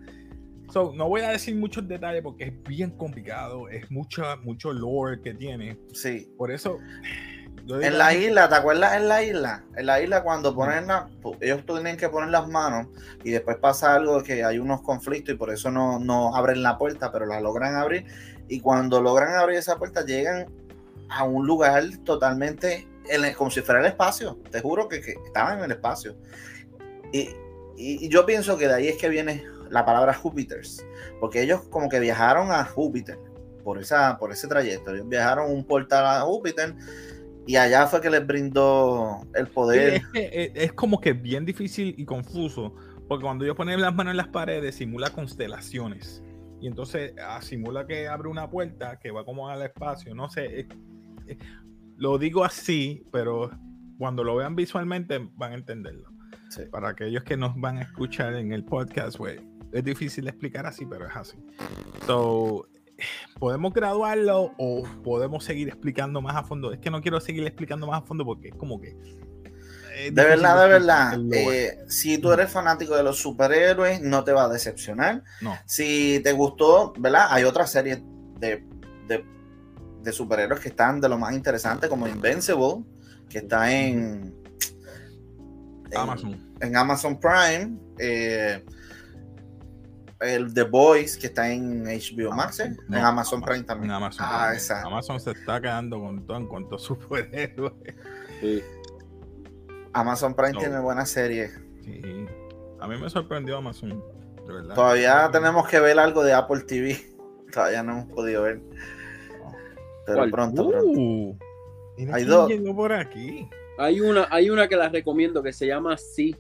no 0.73 1.09
voy 1.09 1.21
a 1.21 1.31
decir 1.31 1.53
muchos 1.55 1.85
detalles 1.85 2.23
porque 2.23 2.45
es 2.45 2.63
bien 2.63 2.91
complicado, 2.91 3.67
es 3.67 3.91
mucho, 3.91 4.23
mucho 4.43 4.71
lore 4.71 5.21
que 5.21 5.33
tiene. 5.33 5.77
Sí. 5.91 6.33
Por 6.37 6.49
eso. 6.49 6.77
En 7.69 7.97
la 7.97 8.13
isla, 8.13 8.49
¿te 8.49 8.55
acuerdas 8.55 8.95
en 8.97 9.07
la 9.07 9.23
isla? 9.23 9.63
En 9.77 9.85
la 9.85 10.01
isla 10.01 10.21
cuando 10.21 10.53
ponen 10.53 10.87
la, 10.87 11.09
ellos 11.39 11.65
tienen 11.65 11.95
que 11.95 12.09
poner 12.09 12.29
las 12.29 12.47
manos 12.49 12.87
y 13.23 13.31
después 13.31 13.55
pasa 13.57 13.95
algo 13.95 14.21
que 14.21 14.43
hay 14.43 14.59
unos 14.59 14.81
conflictos 14.81 15.33
y 15.33 15.37
por 15.37 15.49
eso 15.49 15.71
no, 15.71 15.97
no 15.97 16.35
abren 16.35 16.61
la 16.61 16.77
puerta, 16.77 17.11
pero 17.11 17.25
la 17.25 17.39
logran 17.39 17.75
abrir. 17.75 18.05
Y 18.49 18.59
cuando 18.59 19.01
logran 19.01 19.35
abrir 19.35 19.59
esa 19.59 19.77
puerta 19.77 20.05
llegan 20.05 20.47
a 21.09 21.23
un 21.23 21.47
lugar 21.47 21.83
totalmente 22.03 22.87
como 23.37 23.49
si 23.49 23.61
fuera 23.61 23.79
el 23.79 23.87
espacio. 23.87 24.37
Te 24.51 24.59
juro 24.59 24.89
que, 24.89 24.99
que 24.99 25.15
estaban 25.25 25.59
en 25.59 25.65
el 25.65 25.71
espacio. 25.71 26.17
Y, 27.13 27.29
y, 27.77 28.09
yo 28.09 28.25
pienso 28.25 28.57
que 28.57 28.67
de 28.67 28.73
ahí 28.73 28.87
es 28.89 28.97
que 28.97 29.07
viene 29.07 29.45
la 29.69 29.85
palabra 29.85 30.13
Júpiters, 30.13 30.85
porque 31.19 31.41
ellos 31.41 31.61
como 31.69 31.89
que 31.89 31.99
viajaron 31.99 32.51
a 32.51 32.65
Júpiter 32.65 33.17
por, 33.63 33.79
esa, 33.79 34.17
por 34.17 34.31
ese 34.31 34.47
trayecto. 34.47 34.93
Ellos 34.93 35.07
viajaron 35.07 35.51
un 35.51 35.65
portal 35.65 36.05
a 36.05 36.21
Júpiter 36.21 36.75
y 37.45 37.55
allá 37.55 37.87
fue 37.87 38.01
que 38.01 38.09
les 38.09 38.25
brindó 38.25 39.27
el 39.33 39.47
poder. 39.47 39.95
es, 39.95 40.03
eh, 40.13 40.51
es, 40.55 40.73
como 40.73 40.99
que 40.99 41.13
bien 41.13 41.45
difícil 41.45 41.93
y 41.97 42.05
confuso, 42.05 42.73
porque 43.07 43.23
cuando 43.23 43.43
ellos 43.43 43.57
ponen 43.57 43.81
las 43.81 43.93
manos 43.93 44.11
en 44.11 44.17
las 44.17 44.29
paredes, 44.29 44.75
simula 44.75 45.09
constelaciones. 45.09 46.23
Y 46.61 46.67
entonces 46.67 47.13
ah, 47.21 47.41
simula 47.41 47.85
que 47.85 48.07
abre 48.07 48.29
una 48.29 48.49
puerta 48.49 48.97
que 48.97 49.11
va 49.11 49.25
como 49.25 49.49
al 49.49 49.61
espacio. 49.63 50.15
No 50.15 50.29
sé, 50.29 50.67
lo 51.97 52.17
digo 52.17 52.45
así, 52.45 53.03
pero 53.11 53.51
cuando 53.97 54.23
lo 54.23 54.37
vean 54.37 54.55
visualmente 54.55 55.19
van 55.35 55.51
a 55.51 55.55
entenderlo. 55.55 56.09
Para 56.71 56.89
aquellos 56.89 57.23
que 57.23 57.35
nos 57.35 57.59
van 57.59 57.77
a 57.77 57.81
escuchar 57.81 58.35
en 58.35 58.53
el 58.53 58.63
podcast, 58.63 59.17
güey, 59.17 59.39
es 59.71 59.83
difícil 59.83 60.27
explicar 60.27 60.65
así, 60.67 60.85
pero 60.85 61.07
es 61.07 61.15
así. 61.15 61.37
So, 62.05 62.67
podemos 63.39 63.73
graduarlo 63.73 64.53
o 64.57 64.83
podemos 65.03 65.43
seguir 65.43 65.67
explicando 65.67 66.21
más 66.21 66.35
a 66.35 66.43
fondo. 66.43 66.71
Es 66.71 66.79
que 66.79 66.89
no 66.89 67.01
quiero 67.01 67.19
seguir 67.19 67.45
explicando 67.45 67.87
más 67.87 68.03
a 68.03 68.05
fondo 68.05 68.25
porque 68.25 68.49
es 68.49 68.55
como 68.55 68.79
que. 68.79 68.95
de 70.11 70.11
verdad, 70.11 70.63
de 70.63 70.69
verdad. 70.69 71.19
Eh, 71.33 71.79
si 71.87 72.17
tú 72.17 72.31
eres 72.31 72.51
fanático 72.51 72.95
de 72.95 73.03
los 73.03 73.17
superhéroes, 73.17 74.01
no 74.01 74.23
te 74.23 74.31
va 74.31 74.45
a 74.45 74.49
decepcionar. 74.49 75.23
No. 75.41 75.57
Si 75.65 76.21
te 76.23 76.31
gustó, 76.31 76.93
¿verdad? 76.97 77.27
Hay 77.29 77.43
otras 77.43 77.71
series 77.71 77.99
de, 78.39 78.65
de, 79.07 79.25
de 80.01 80.11
superhéroes 80.11 80.59
que 80.59 80.69
están 80.69 81.01
de 81.01 81.09
lo 81.09 81.17
más 81.17 81.33
interesante, 81.33 81.89
como 81.89 82.07
Invincible, 82.07 82.83
que 83.29 83.39
está 83.39 83.71
en 83.71 84.33
Amazon. 85.95 86.55
En 86.59 86.75
Amazon 86.75 87.19
Prime. 87.19 87.77
Eh, 87.97 88.63
el 90.23 90.53
The 90.53 90.63
Boys, 90.63 91.17
que 91.17 91.27
está 91.27 91.51
en 91.51 91.83
HBO 91.83 92.31
Max, 92.31 92.59
¿eh? 92.59 92.75
en 92.87 92.95
Amazon 92.95 93.41
Prime 93.41 93.63
también. 93.63 93.91
Amazon, 93.91 94.25
ah, 94.27 94.53
Amazon 94.85 95.19
se 95.19 95.31
está 95.31 95.59
quedando 95.59 95.99
con 95.99 96.25
todo 96.25 96.37
en 96.37 96.47
cuanto 96.47 96.75
a 96.75 96.79
superhéroes. 96.79 97.73
Sí. 98.41 98.61
Amazon 99.93 100.33
Prime 100.33 100.59
tiene 100.59 100.77
buenas 100.79 101.09
series. 101.09 101.57
Sí. 101.85 102.01
A 102.81 102.87
mí 102.89 102.97
me 102.97 103.09
sorprendió 103.09 103.55
Amazon. 103.55 104.03
De 104.45 104.53
verdad. 104.53 104.75
Todavía 104.75 105.29
tenemos 105.31 105.65
que 105.69 105.79
ver 105.79 105.97
algo 105.97 106.25
de 106.25 106.33
Apple 106.33 106.61
TV. 106.67 106.99
Todavía 107.53 107.83
no 107.83 107.93
hemos 107.93 108.05
podido 108.07 108.41
ver. 108.43 108.61
Pero 110.05 110.29
pronto, 110.29 110.69
pronto. 110.69 110.99
Uh, 110.99 111.37
Hay 112.11 112.25
dos. 112.25 112.51
por 112.75 112.91
aquí. 112.91 113.47
Hay 113.77 114.01
una, 114.01 114.27
hay 114.29 114.49
una 114.49 114.67
que 114.67 114.75
la 114.75 114.89
recomiendo 114.89 115.41
que 115.41 115.53
se 115.53 115.65
llama 115.65 115.97
Sí 115.97 116.35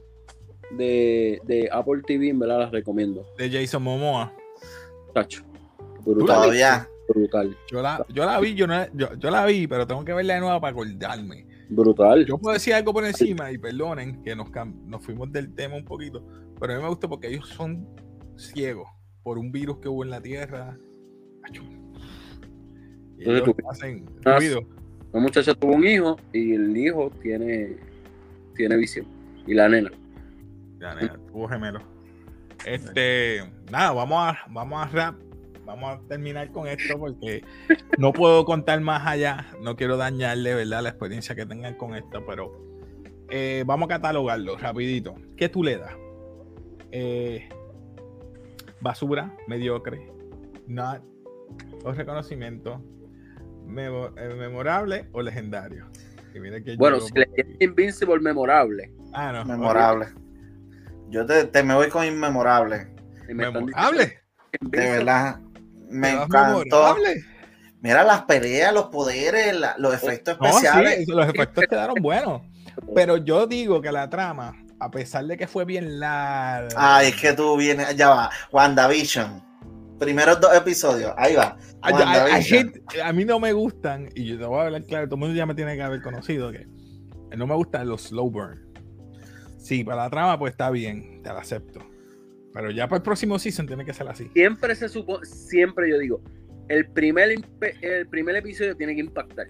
de, 0.77 1.69
Apple 1.71 2.01
TV, 2.05 2.29
en 2.29 2.39
verdad 2.39 2.59
la 2.59 2.69
recomiendo. 2.69 3.25
De 3.37 3.49
Jason 3.49 3.83
Momoa. 3.83 4.33
Tacho. 5.13 5.43
Brutal. 6.03 6.35
Todavía. 6.35 6.87
Brutal. 7.07 7.57
Yo 7.71 7.81
la, 7.81 8.05
yo 8.09 8.25
la 8.25 8.39
vi, 8.39 8.55
yo, 8.55 8.65
yo, 8.93 9.31
la 9.31 9.45
vi, 9.45 9.67
pero 9.67 9.85
tengo 9.85 10.03
que 10.05 10.13
verla 10.13 10.35
de 10.35 10.39
nuevo 10.39 10.59
para 10.59 10.71
acordarme. 10.71 11.45
Brutal. 11.69 12.25
Yo 12.25 12.37
puedo 12.37 12.53
decir 12.53 12.73
algo 12.73 12.93
por 12.93 13.05
encima 13.05 13.51
y 13.51 13.57
perdonen 13.57 14.21
que 14.23 14.35
nos, 14.35 14.49
nos 14.85 15.03
fuimos 15.03 15.31
del 15.31 15.53
tema 15.53 15.75
un 15.75 15.85
poquito, 15.85 16.23
pero 16.59 16.73
a 16.73 16.75
mí 16.77 16.81
me 16.81 16.89
gusta 16.89 17.07
porque 17.07 17.27
ellos 17.27 17.49
son 17.49 17.87
ciegos 18.37 18.87
por 19.23 19.37
un 19.37 19.51
virus 19.51 19.77
que 19.79 19.89
hubo 19.89 20.03
en 20.03 20.09
la 20.09 20.21
Tierra. 20.21 20.77
Y 23.17 23.29
ellos 23.29 23.49
hacen 23.69 24.05
ruido 24.23 24.61
la 25.13 25.19
muchacha 25.19 25.53
tuvo 25.53 25.75
un 25.75 25.85
hijo 25.85 26.17
y 26.33 26.53
el 26.53 26.75
hijo 26.75 27.11
tiene, 27.21 27.77
tiene 28.55 28.75
visión. 28.77 29.05
Y 29.45 29.53
la 29.53 29.69
nena. 29.69 29.91
La 30.83 30.95
nena 30.95 31.17
tuvo 31.31 31.47
gemelo. 31.47 31.79
Este, 32.65 33.41
nada, 33.71 33.93
vamos 33.93 34.17
a, 34.21 34.37
vamos 34.49 34.85
a 34.85 34.89
rap. 34.89 35.15
Vamos 35.63 35.97
a 35.97 36.07
terminar 36.09 36.51
con 36.51 36.67
esto 36.67 36.99
porque 36.99 37.41
no 37.97 38.11
puedo 38.11 38.43
contar 38.43 38.81
más 38.81 39.07
allá. 39.07 39.47
No 39.61 39.77
quiero 39.77 39.95
dañarle, 39.95 40.53
¿verdad? 40.55 40.83
La 40.83 40.89
experiencia 40.89 41.35
que 41.35 41.45
tengan 41.45 41.75
con 41.75 41.95
esto, 41.95 42.25
pero 42.27 42.51
eh, 43.29 43.63
vamos 43.65 43.85
a 43.85 43.93
catalogarlo 43.93 44.57
rapidito. 44.57 45.15
¿Qué 45.37 45.47
tú 45.47 45.63
le 45.63 45.77
das? 45.77 45.93
Eh, 46.91 47.47
basura, 48.81 49.33
mediocre, 49.47 50.11
not, 50.67 51.01
los 51.85 51.95
reconocimientos, 51.95 52.81
eh, 53.69 54.35
memorable 54.37 55.07
o 55.13 55.21
legendario. 55.21 55.87
bueno, 56.77 56.99
si 56.99 57.13
le 57.13 57.29
Invincible, 57.61 58.19
memorable. 58.19 58.91
Ah, 59.13 59.31
no. 59.31 59.45
Memorable. 59.45 60.07
Yo 61.13 61.25
te, 61.25 61.63
me 61.63 61.75
voy 61.75 61.89
con 61.89 62.05
inmemorable. 62.05 62.87
¿Memorable? 63.29 64.19
De 64.61 64.79
verdad. 64.79 65.39
Me 65.89 66.11
encantó. 66.11 66.97
Mira 67.81 68.03
las 68.03 68.23
peleas, 68.23 68.73
los 68.73 68.85
poderes, 68.85 69.55
los 69.77 69.93
efectos 69.93 70.37
especiales. 70.41 71.07
los 71.07 71.29
efectos 71.29 71.65
quedaron 71.69 71.95
buenos. 72.01 72.41
Pero 72.95 73.17
yo 73.17 73.45
digo 73.45 73.79
que 73.79 73.91
la 73.91 74.09
trama, 74.09 74.57
a 74.79 74.89
pesar 74.89 75.25
de 75.25 75.37
que 75.37 75.47
fue 75.47 75.65
bien 75.65 75.99
larga. 75.99 76.69
Ay, 76.75 77.09
es 77.09 77.21
que 77.21 77.33
tú 77.33 77.55
vienes, 77.57 77.95
ya 77.95 78.09
va, 78.09 78.31
WandaVision 78.51 79.53
primeros 79.99 80.39
dos 80.41 80.55
episodios, 80.55 81.13
ahí 81.17 81.35
va. 81.35 81.57
a 81.81 83.13
mí 83.13 83.25
no 83.25 83.39
me 83.39 83.53
gustan, 83.53 84.09
y 84.15 84.25
yo 84.25 84.37
te 84.37 84.45
voy 84.45 84.59
a 84.59 84.63
hablar 84.63 84.83
claro, 84.83 85.05
todo 85.07 85.15
el 85.15 85.19
mundo 85.19 85.35
ya 85.35 85.45
me 85.45 85.55
tiene 85.55 85.75
que 85.75 85.81
haber 85.81 86.01
conocido 86.01 86.51
que 86.51 86.67
no 87.37 87.47
me 87.47 87.55
gustan 87.55 87.87
los 87.87 88.03
slow 88.03 88.29
burn. 88.29 88.62
Sí, 89.63 89.83
para 89.85 90.03
la 90.03 90.09
trama, 90.09 90.37
pues 90.37 90.51
está 90.51 90.69
bien, 90.69 91.21
te 91.23 91.29
lo 91.29 91.37
acepto. 91.37 91.79
Pero 92.53 92.69
ya 92.69 92.87
para 92.89 92.97
el 92.97 93.03
próximo 93.03 93.39
season 93.39 93.65
tiene 93.65 93.85
que 93.85 93.93
ser 93.93 94.07
así. 94.09 94.29
Siempre 94.33 94.75
se 94.75 94.89
supone, 94.89 95.25
siempre 95.25 95.89
yo 95.89 95.97
digo, 95.97 96.21
el 96.67 96.85
primer, 96.91 97.29
el 97.81 98.07
primer 98.09 98.35
episodio 98.35 98.75
tiene 98.75 98.93
que 98.93 98.99
impactar. 98.99 99.47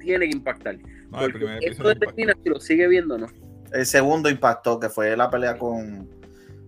tiene 0.00 0.28
que 0.28 0.36
impactar. 0.36 0.76
No, 1.10 1.24
el 1.24 1.32
Porque 1.32 1.38
primer 1.38 1.64
esto 1.64 1.88
episodio 1.88 1.94
determina 1.94 2.32
impactó. 2.32 2.42
si 2.42 2.48
lo 2.50 2.60
sigue 2.60 2.88
viendo 2.88 3.14
o 3.14 3.18
no. 3.18 3.26
El 3.72 3.86
segundo 3.86 4.28
impactó, 4.28 4.80
que 4.80 4.88
fue 4.88 5.16
la 5.16 5.30
pelea 5.30 5.56
con, 5.56 6.10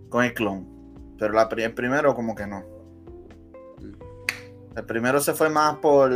con 0.09 0.24
el 0.24 0.33
clon. 0.33 0.64
Pero 1.18 1.35
la, 1.35 1.48
el 1.51 1.74
primero, 1.74 2.14
como 2.14 2.37
que 2.37 2.46
no. 2.46 2.64
El 4.77 4.85
primero 4.85 5.20
se 5.20 5.35
fue 5.35 5.51
más 5.51 5.79
por, 5.79 6.11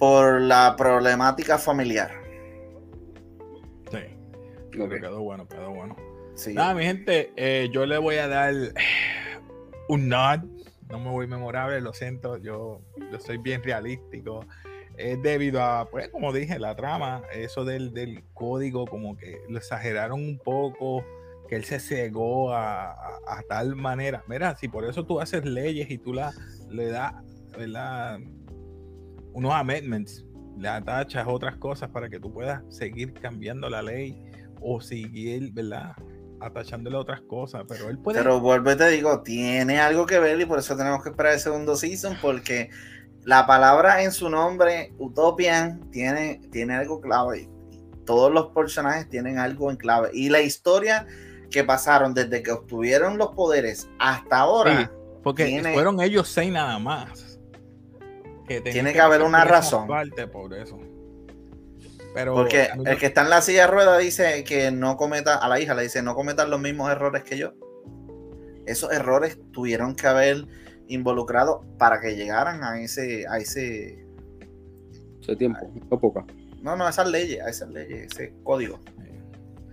por 0.00 0.40
la 0.40 0.74
problemática 0.76 1.58
familiar. 1.58 2.10
Sí, 3.92 3.98
Pero 4.76 5.00
quedó 5.00 5.22
bueno, 5.22 5.46
quedó 5.48 5.70
bueno. 5.70 5.96
Sí. 6.34 6.54
Nada, 6.54 6.74
mi 6.74 6.82
gente, 6.84 7.32
eh, 7.36 7.68
yo 7.72 7.86
le 7.86 7.98
voy 7.98 8.16
a 8.16 8.28
dar 8.28 8.52
un 9.88 10.08
nod. 10.08 10.40
No 10.90 10.98
me 11.00 11.10
voy 11.10 11.26
memorable, 11.26 11.80
lo 11.80 11.92
siento. 11.92 12.36
Yo, 12.38 12.80
yo 13.10 13.18
soy 13.20 13.38
bien 13.38 13.62
realístico. 13.62 14.44
Es 14.96 15.20
debido 15.22 15.62
a, 15.62 15.88
pues, 15.90 16.08
como 16.08 16.32
dije, 16.32 16.58
la 16.58 16.76
trama, 16.76 17.22
eso 17.32 17.64
del, 17.64 17.92
del 17.92 18.22
código, 18.32 18.86
como 18.86 19.16
que 19.16 19.40
lo 19.48 19.58
exageraron 19.58 20.20
un 20.20 20.38
poco, 20.38 21.04
que 21.48 21.56
él 21.56 21.64
se 21.64 21.80
cegó 21.80 22.52
a, 22.52 22.92
a- 22.92 23.18
a 23.26 23.42
tal 23.48 23.74
manera. 23.76 24.22
Mira, 24.28 24.56
si 24.56 24.68
por 24.68 24.84
eso 24.84 25.04
tú 25.04 25.20
haces 25.20 25.44
leyes 25.44 25.90
y 25.90 25.98
tú 25.98 26.12
la, 26.12 26.32
le 26.70 26.86
das, 26.90 27.12
¿verdad? 27.58 28.20
Unos 29.32 29.52
amendments, 29.52 30.24
le 30.58 30.68
atachas 30.68 31.26
otras 31.26 31.56
cosas 31.56 31.90
para 31.90 32.08
que 32.08 32.20
tú 32.20 32.32
puedas 32.32 32.62
seguir 32.68 33.12
cambiando 33.14 33.68
la 33.68 33.82
ley 33.82 34.22
o 34.60 34.80
seguir, 34.80 35.52
¿verdad? 35.52 35.92
Atachándole 36.40 36.96
otras 36.96 37.20
cosas, 37.22 37.64
pero 37.68 37.88
él 37.88 37.98
puede. 37.98 38.18
Pero 38.18 38.40
vuelvo 38.40 38.72
y 38.72 38.76
te 38.76 38.88
digo, 38.90 39.22
tiene 39.22 39.80
algo 39.80 40.04
que 40.06 40.18
ver 40.18 40.40
y 40.40 40.44
por 40.44 40.58
eso 40.58 40.76
tenemos 40.76 41.02
que 41.02 41.10
esperar 41.10 41.32
el 41.34 41.40
segundo 41.40 41.76
season, 41.76 42.16
porque 42.20 42.70
la 43.24 43.46
palabra 43.46 44.02
en 44.02 44.12
su 44.12 44.28
nombre, 44.28 44.92
Utopian, 44.98 45.90
tiene, 45.90 46.40
tiene 46.52 46.74
algo 46.74 47.00
clave. 47.00 47.48
Todos 48.04 48.30
los 48.32 48.48
personajes 48.48 49.08
tienen 49.08 49.38
algo 49.38 49.70
en 49.70 49.78
clave. 49.78 50.10
Y 50.12 50.28
la 50.28 50.40
historia 50.42 51.06
que 51.50 51.64
pasaron 51.64 52.12
desde 52.12 52.42
que 52.42 52.50
obtuvieron 52.52 53.16
los 53.16 53.28
poderes 53.28 53.88
hasta 53.98 54.38
ahora, 54.40 54.78
Sí, 54.80 54.86
porque 55.22 55.46
tiene- 55.46 55.72
fueron 55.72 56.00
ellos 56.02 56.28
seis 56.28 56.52
nada 56.52 56.78
más. 56.78 57.38
Que 58.46 58.60
Tiene 58.60 58.92
que 58.92 59.00
haber 59.00 59.22
una 59.22 59.42
razón. 59.44 59.86
parte 59.88 60.26
por 60.26 60.52
eso. 60.52 60.78
Pero 62.14 62.34
porque 62.34 62.62
a 62.62 62.74
el 62.86 62.98
que 62.98 63.06
está 63.06 63.22
en 63.22 63.30
la 63.30 63.42
silla 63.42 63.62
de 63.62 63.66
ruedas 63.66 64.00
dice 64.00 64.44
que 64.44 64.70
no 64.70 64.96
cometa, 64.96 65.34
a 65.34 65.48
la 65.48 65.60
hija 65.60 65.74
le 65.74 65.82
dice, 65.82 66.00
no 66.00 66.14
cometan 66.14 66.48
los 66.48 66.60
mismos 66.60 66.90
errores 66.90 67.24
que 67.24 67.36
yo. 67.36 67.54
Esos 68.66 68.92
errores 68.92 69.38
tuvieron 69.52 69.96
que 69.96 70.06
haber 70.06 70.46
involucrado 70.86 71.64
para 71.76 72.00
que 72.00 72.14
llegaran 72.14 72.62
a 72.62 72.80
ese, 72.80 73.26
a 73.28 73.38
ese, 73.38 74.06
Hace 75.20 75.36
tiempo, 75.36 75.72
no 75.90 75.98
poca. 75.98 76.24
no, 76.62 76.76
no, 76.76 76.88
esas 76.88 77.08
leyes, 77.08 77.40
a 77.42 77.48
esas 77.48 77.70
leyes, 77.70 78.12
ese 78.12 78.32
código. 78.44 78.78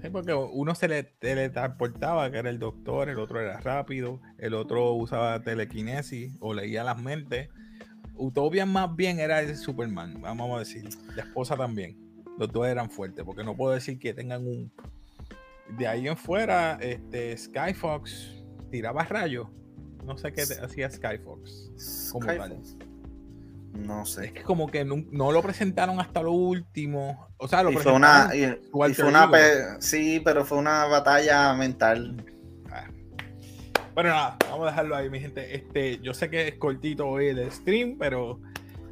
Sí, 0.01 0.09
porque 0.09 0.33
uno 0.33 0.73
se 0.73 0.87
le 0.87 1.03
teletransportaba, 1.03 2.31
que 2.31 2.39
era 2.39 2.49
el 2.49 2.57
doctor, 2.57 3.07
el 3.07 3.19
otro 3.19 3.39
era 3.39 3.59
rápido, 3.59 4.19
el 4.39 4.55
otro 4.55 4.93
usaba 4.93 5.43
telequinesis 5.43 6.35
o 6.39 6.55
leía 6.55 6.83
las 6.83 6.99
mentes. 6.99 7.49
Utopia 8.15 8.65
más 8.65 8.95
bien 8.95 9.19
era 9.19 9.41
el 9.41 9.55
Superman, 9.55 10.21
vamos 10.21 10.55
a 10.55 10.59
decir. 10.59 10.89
La 11.15 11.23
esposa 11.23 11.55
también. 11.55 12.10
Los 12.41 12.51
dos 12.51 12.65
eran 12.67 12.89
fuertes, 12.89 13.23
porque 13.23 13.43
no 13.43 13.55
puedo 13.55 13.75
decir 13.75 13.99
que 13.99 14.15
tengan 14.15 14.47
un. 14.47 14.71
De 15.77 15.85
ahí 15.87 16.07
en 16.07 16.17
fuera, 16.17 16.79
este, 16.81 17.37
Skyfox 17.37 18.43
tiraba 18.71 19.03
rayos. 19.03 19.47
No 20.03 20.17
sé 20.17 20.33
qué 20.33 20.41
hacía 20.41 20.89
Skyfox. 20.89 22.09
Como 22.11 22.25
tal. 22.25 22.59
No 23.73 24.01
Es 24.01 24.09
sé. 24.09 24.33
que 24.33 24.41
como 24.41 24.65
que 24.71 24.83
no, 24.83 25.05
no 25.11 25.31
lo 25.31 25.43
presentaron 25.43 25.99
hasta 25.99 26.23
lo 26.23 26.31
último. 26.31 27.27
O 27.37 27.47
sea, 27.47 27.61
lo 27.61 27.69
Y 27.71 27.75
fue 27.77 27.91
una, 27.91 28.31
y- 28.33 28.43
y 28.45 28.93
fue 28.95 29.05
una 29.07 29.29
sí, 29.79 30.19
pero 30.25 30.43
fue 30.43 30.57
una 30.57 30.85
batalla 30.85 31.53
mental. 31.53 32.25
Ah. 32.71 32.87
Bueno, 33.93 34.09
nada, 34.09 34.37
vamos 34.49 34.63
a 34.65 34.71
dejarlo 34.71 34.95
ahí, 34.95 35.11
mi 35.11 35.19
gente. 35.19 35.55
Este, 35.55 35.99
yo 35.99 36.15
sé 36.15 36.31
que 36.31 36.47
es 36.47 36.55
cortito 36.55 37.07
hoy 37.07 37.27
el 37.27 37.51
stream, 37.51 37.97
pero 37.99 38.41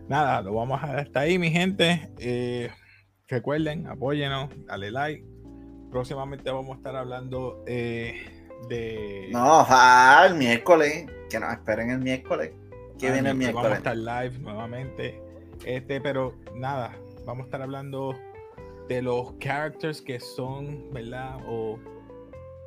nada, 0.07 0.43
lo 0.43 0.53
vamos 0.53 0.77
a 0.83 0.85
dejar 0.85 0.99
hasta 0.99 1.19
ahí, 1.21 1.39
mi 1.39 1.49
gente. 1.49 2.11
Eh, 2.19 2.69
recuerden, 3.29 3.87
apóyenos, 3.87 4.49
dale 4.65 4.91
like. 4.91 5.25
Próximamente 5.91 6.51
vamos 6.51 6.75
a 6.75 6.77
estar 6.77 6.95
hablando 6.95 7.63
eh, 7.65 8.15
de. 8.67 9.29
No, 9.31 9.65
ah, 9.67 10.25
el 10.27 10.35
miércoles. 10.35 11.05
Que 11.29 11.39
nos 11.39 11.51
esperen 11.53 11.91
el 11.91 11.99
miércoles. 11.99 12.51
Que 12.97 13.07
Ah, 13.07 13.13
viene 13.13 13.29
el 13.29 13.37
miércoles 13.37 13.69
Vamos 13.69 13.87
a 13.87 13.91
estar 13.93 13.97
live 13.97 14.39
nuevamente. 14.39 15.21
Este, 15.65 16.01
pero 16.01 16.35
nada, 16.55 16.95
vamos 17.25 17.43
a 17.43 17.45
estar 17.45 17.61
hablando 17.61 18.15
de 18.87 19.01
los 19.01 19.33
characters 19.39 20.01
que 20.01 20.19
son, 20.19 20.91
¿verdad? 20.91 21.37
O 21.47 21.79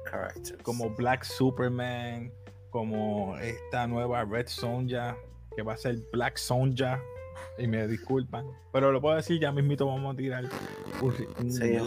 Characters. 0.09 0.63
como 0.63 0.91
Black 0.91 1.25
Superman, 1.25 2.33
como 2.71 3.37
esta 3.39 3.87
nueva 3.87 4.25
Red 4.25 4.47
Sonja, 4.47 5.17
que 5.55 5.63
va 5.63 5.75
a 5.75 5.77
ser 5.77 5.97
Black 6.13 6.37
Sonja, 6.37 7.01
y 7.59 7.67
me 7.67 7.87
disculpan, 7.87 8.47
pero 8.73 8.93
lo 8.93 9.01
puedo 9.01 9.17
decir, 9.17 9.41
ya 9.41 9.53
mismito 9.53 9.87
vamos 9.87 10.15
a 10.15 10.17
tirar 10.17 10.45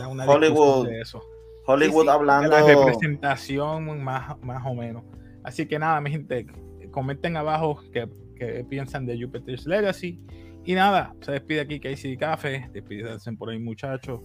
una 0.09 0.25
Hollywood, 0.25 0.87
de 0.87 1.01
eso. 1.01 1.21
Hollywood 1.65 2.01
Sí, 2.03 2.07
sí, 2.07 2.09
hablando. 2.09 2.55
de 2.55 2.61
la 2.61 2.67
representación 2.67 4.03
más, 4.03 4.39
más 4.41 4.65
o 4.65 4.73
menos. 4.75 5.03
Así 5.43 5.65
que 5.65 5.79
nada, 5.79 5.99
mi 6.01 6.11
gente, 6.11 6.45
comenten 6.91 7.37
abajo 7.37 7.79
qué, 7.91 8.07
qué 8.35 8.65
piensan 8.67 9.05
de 9.05 9.19
Jupiter's 9.21 9.65
Legacy. 9.65 10.19
Y 10.63 10.73
nada, 10.73 11.15
se 11.21 11.31
despide 11.33 11.61
aquí 11.61 11.79
Casey 11.79 12.17
Café, 12.17 12.69
despídense 12.73 13.31
por 13.33 13.49
ahí 13.49 13.59
muchachos. 13.59 14.21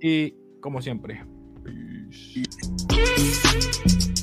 Y 0.00 0.34
como 0.60 0.82
siempre, 0.82 1.24
peace. 1.64 2.42
Peace. 2.88 4.22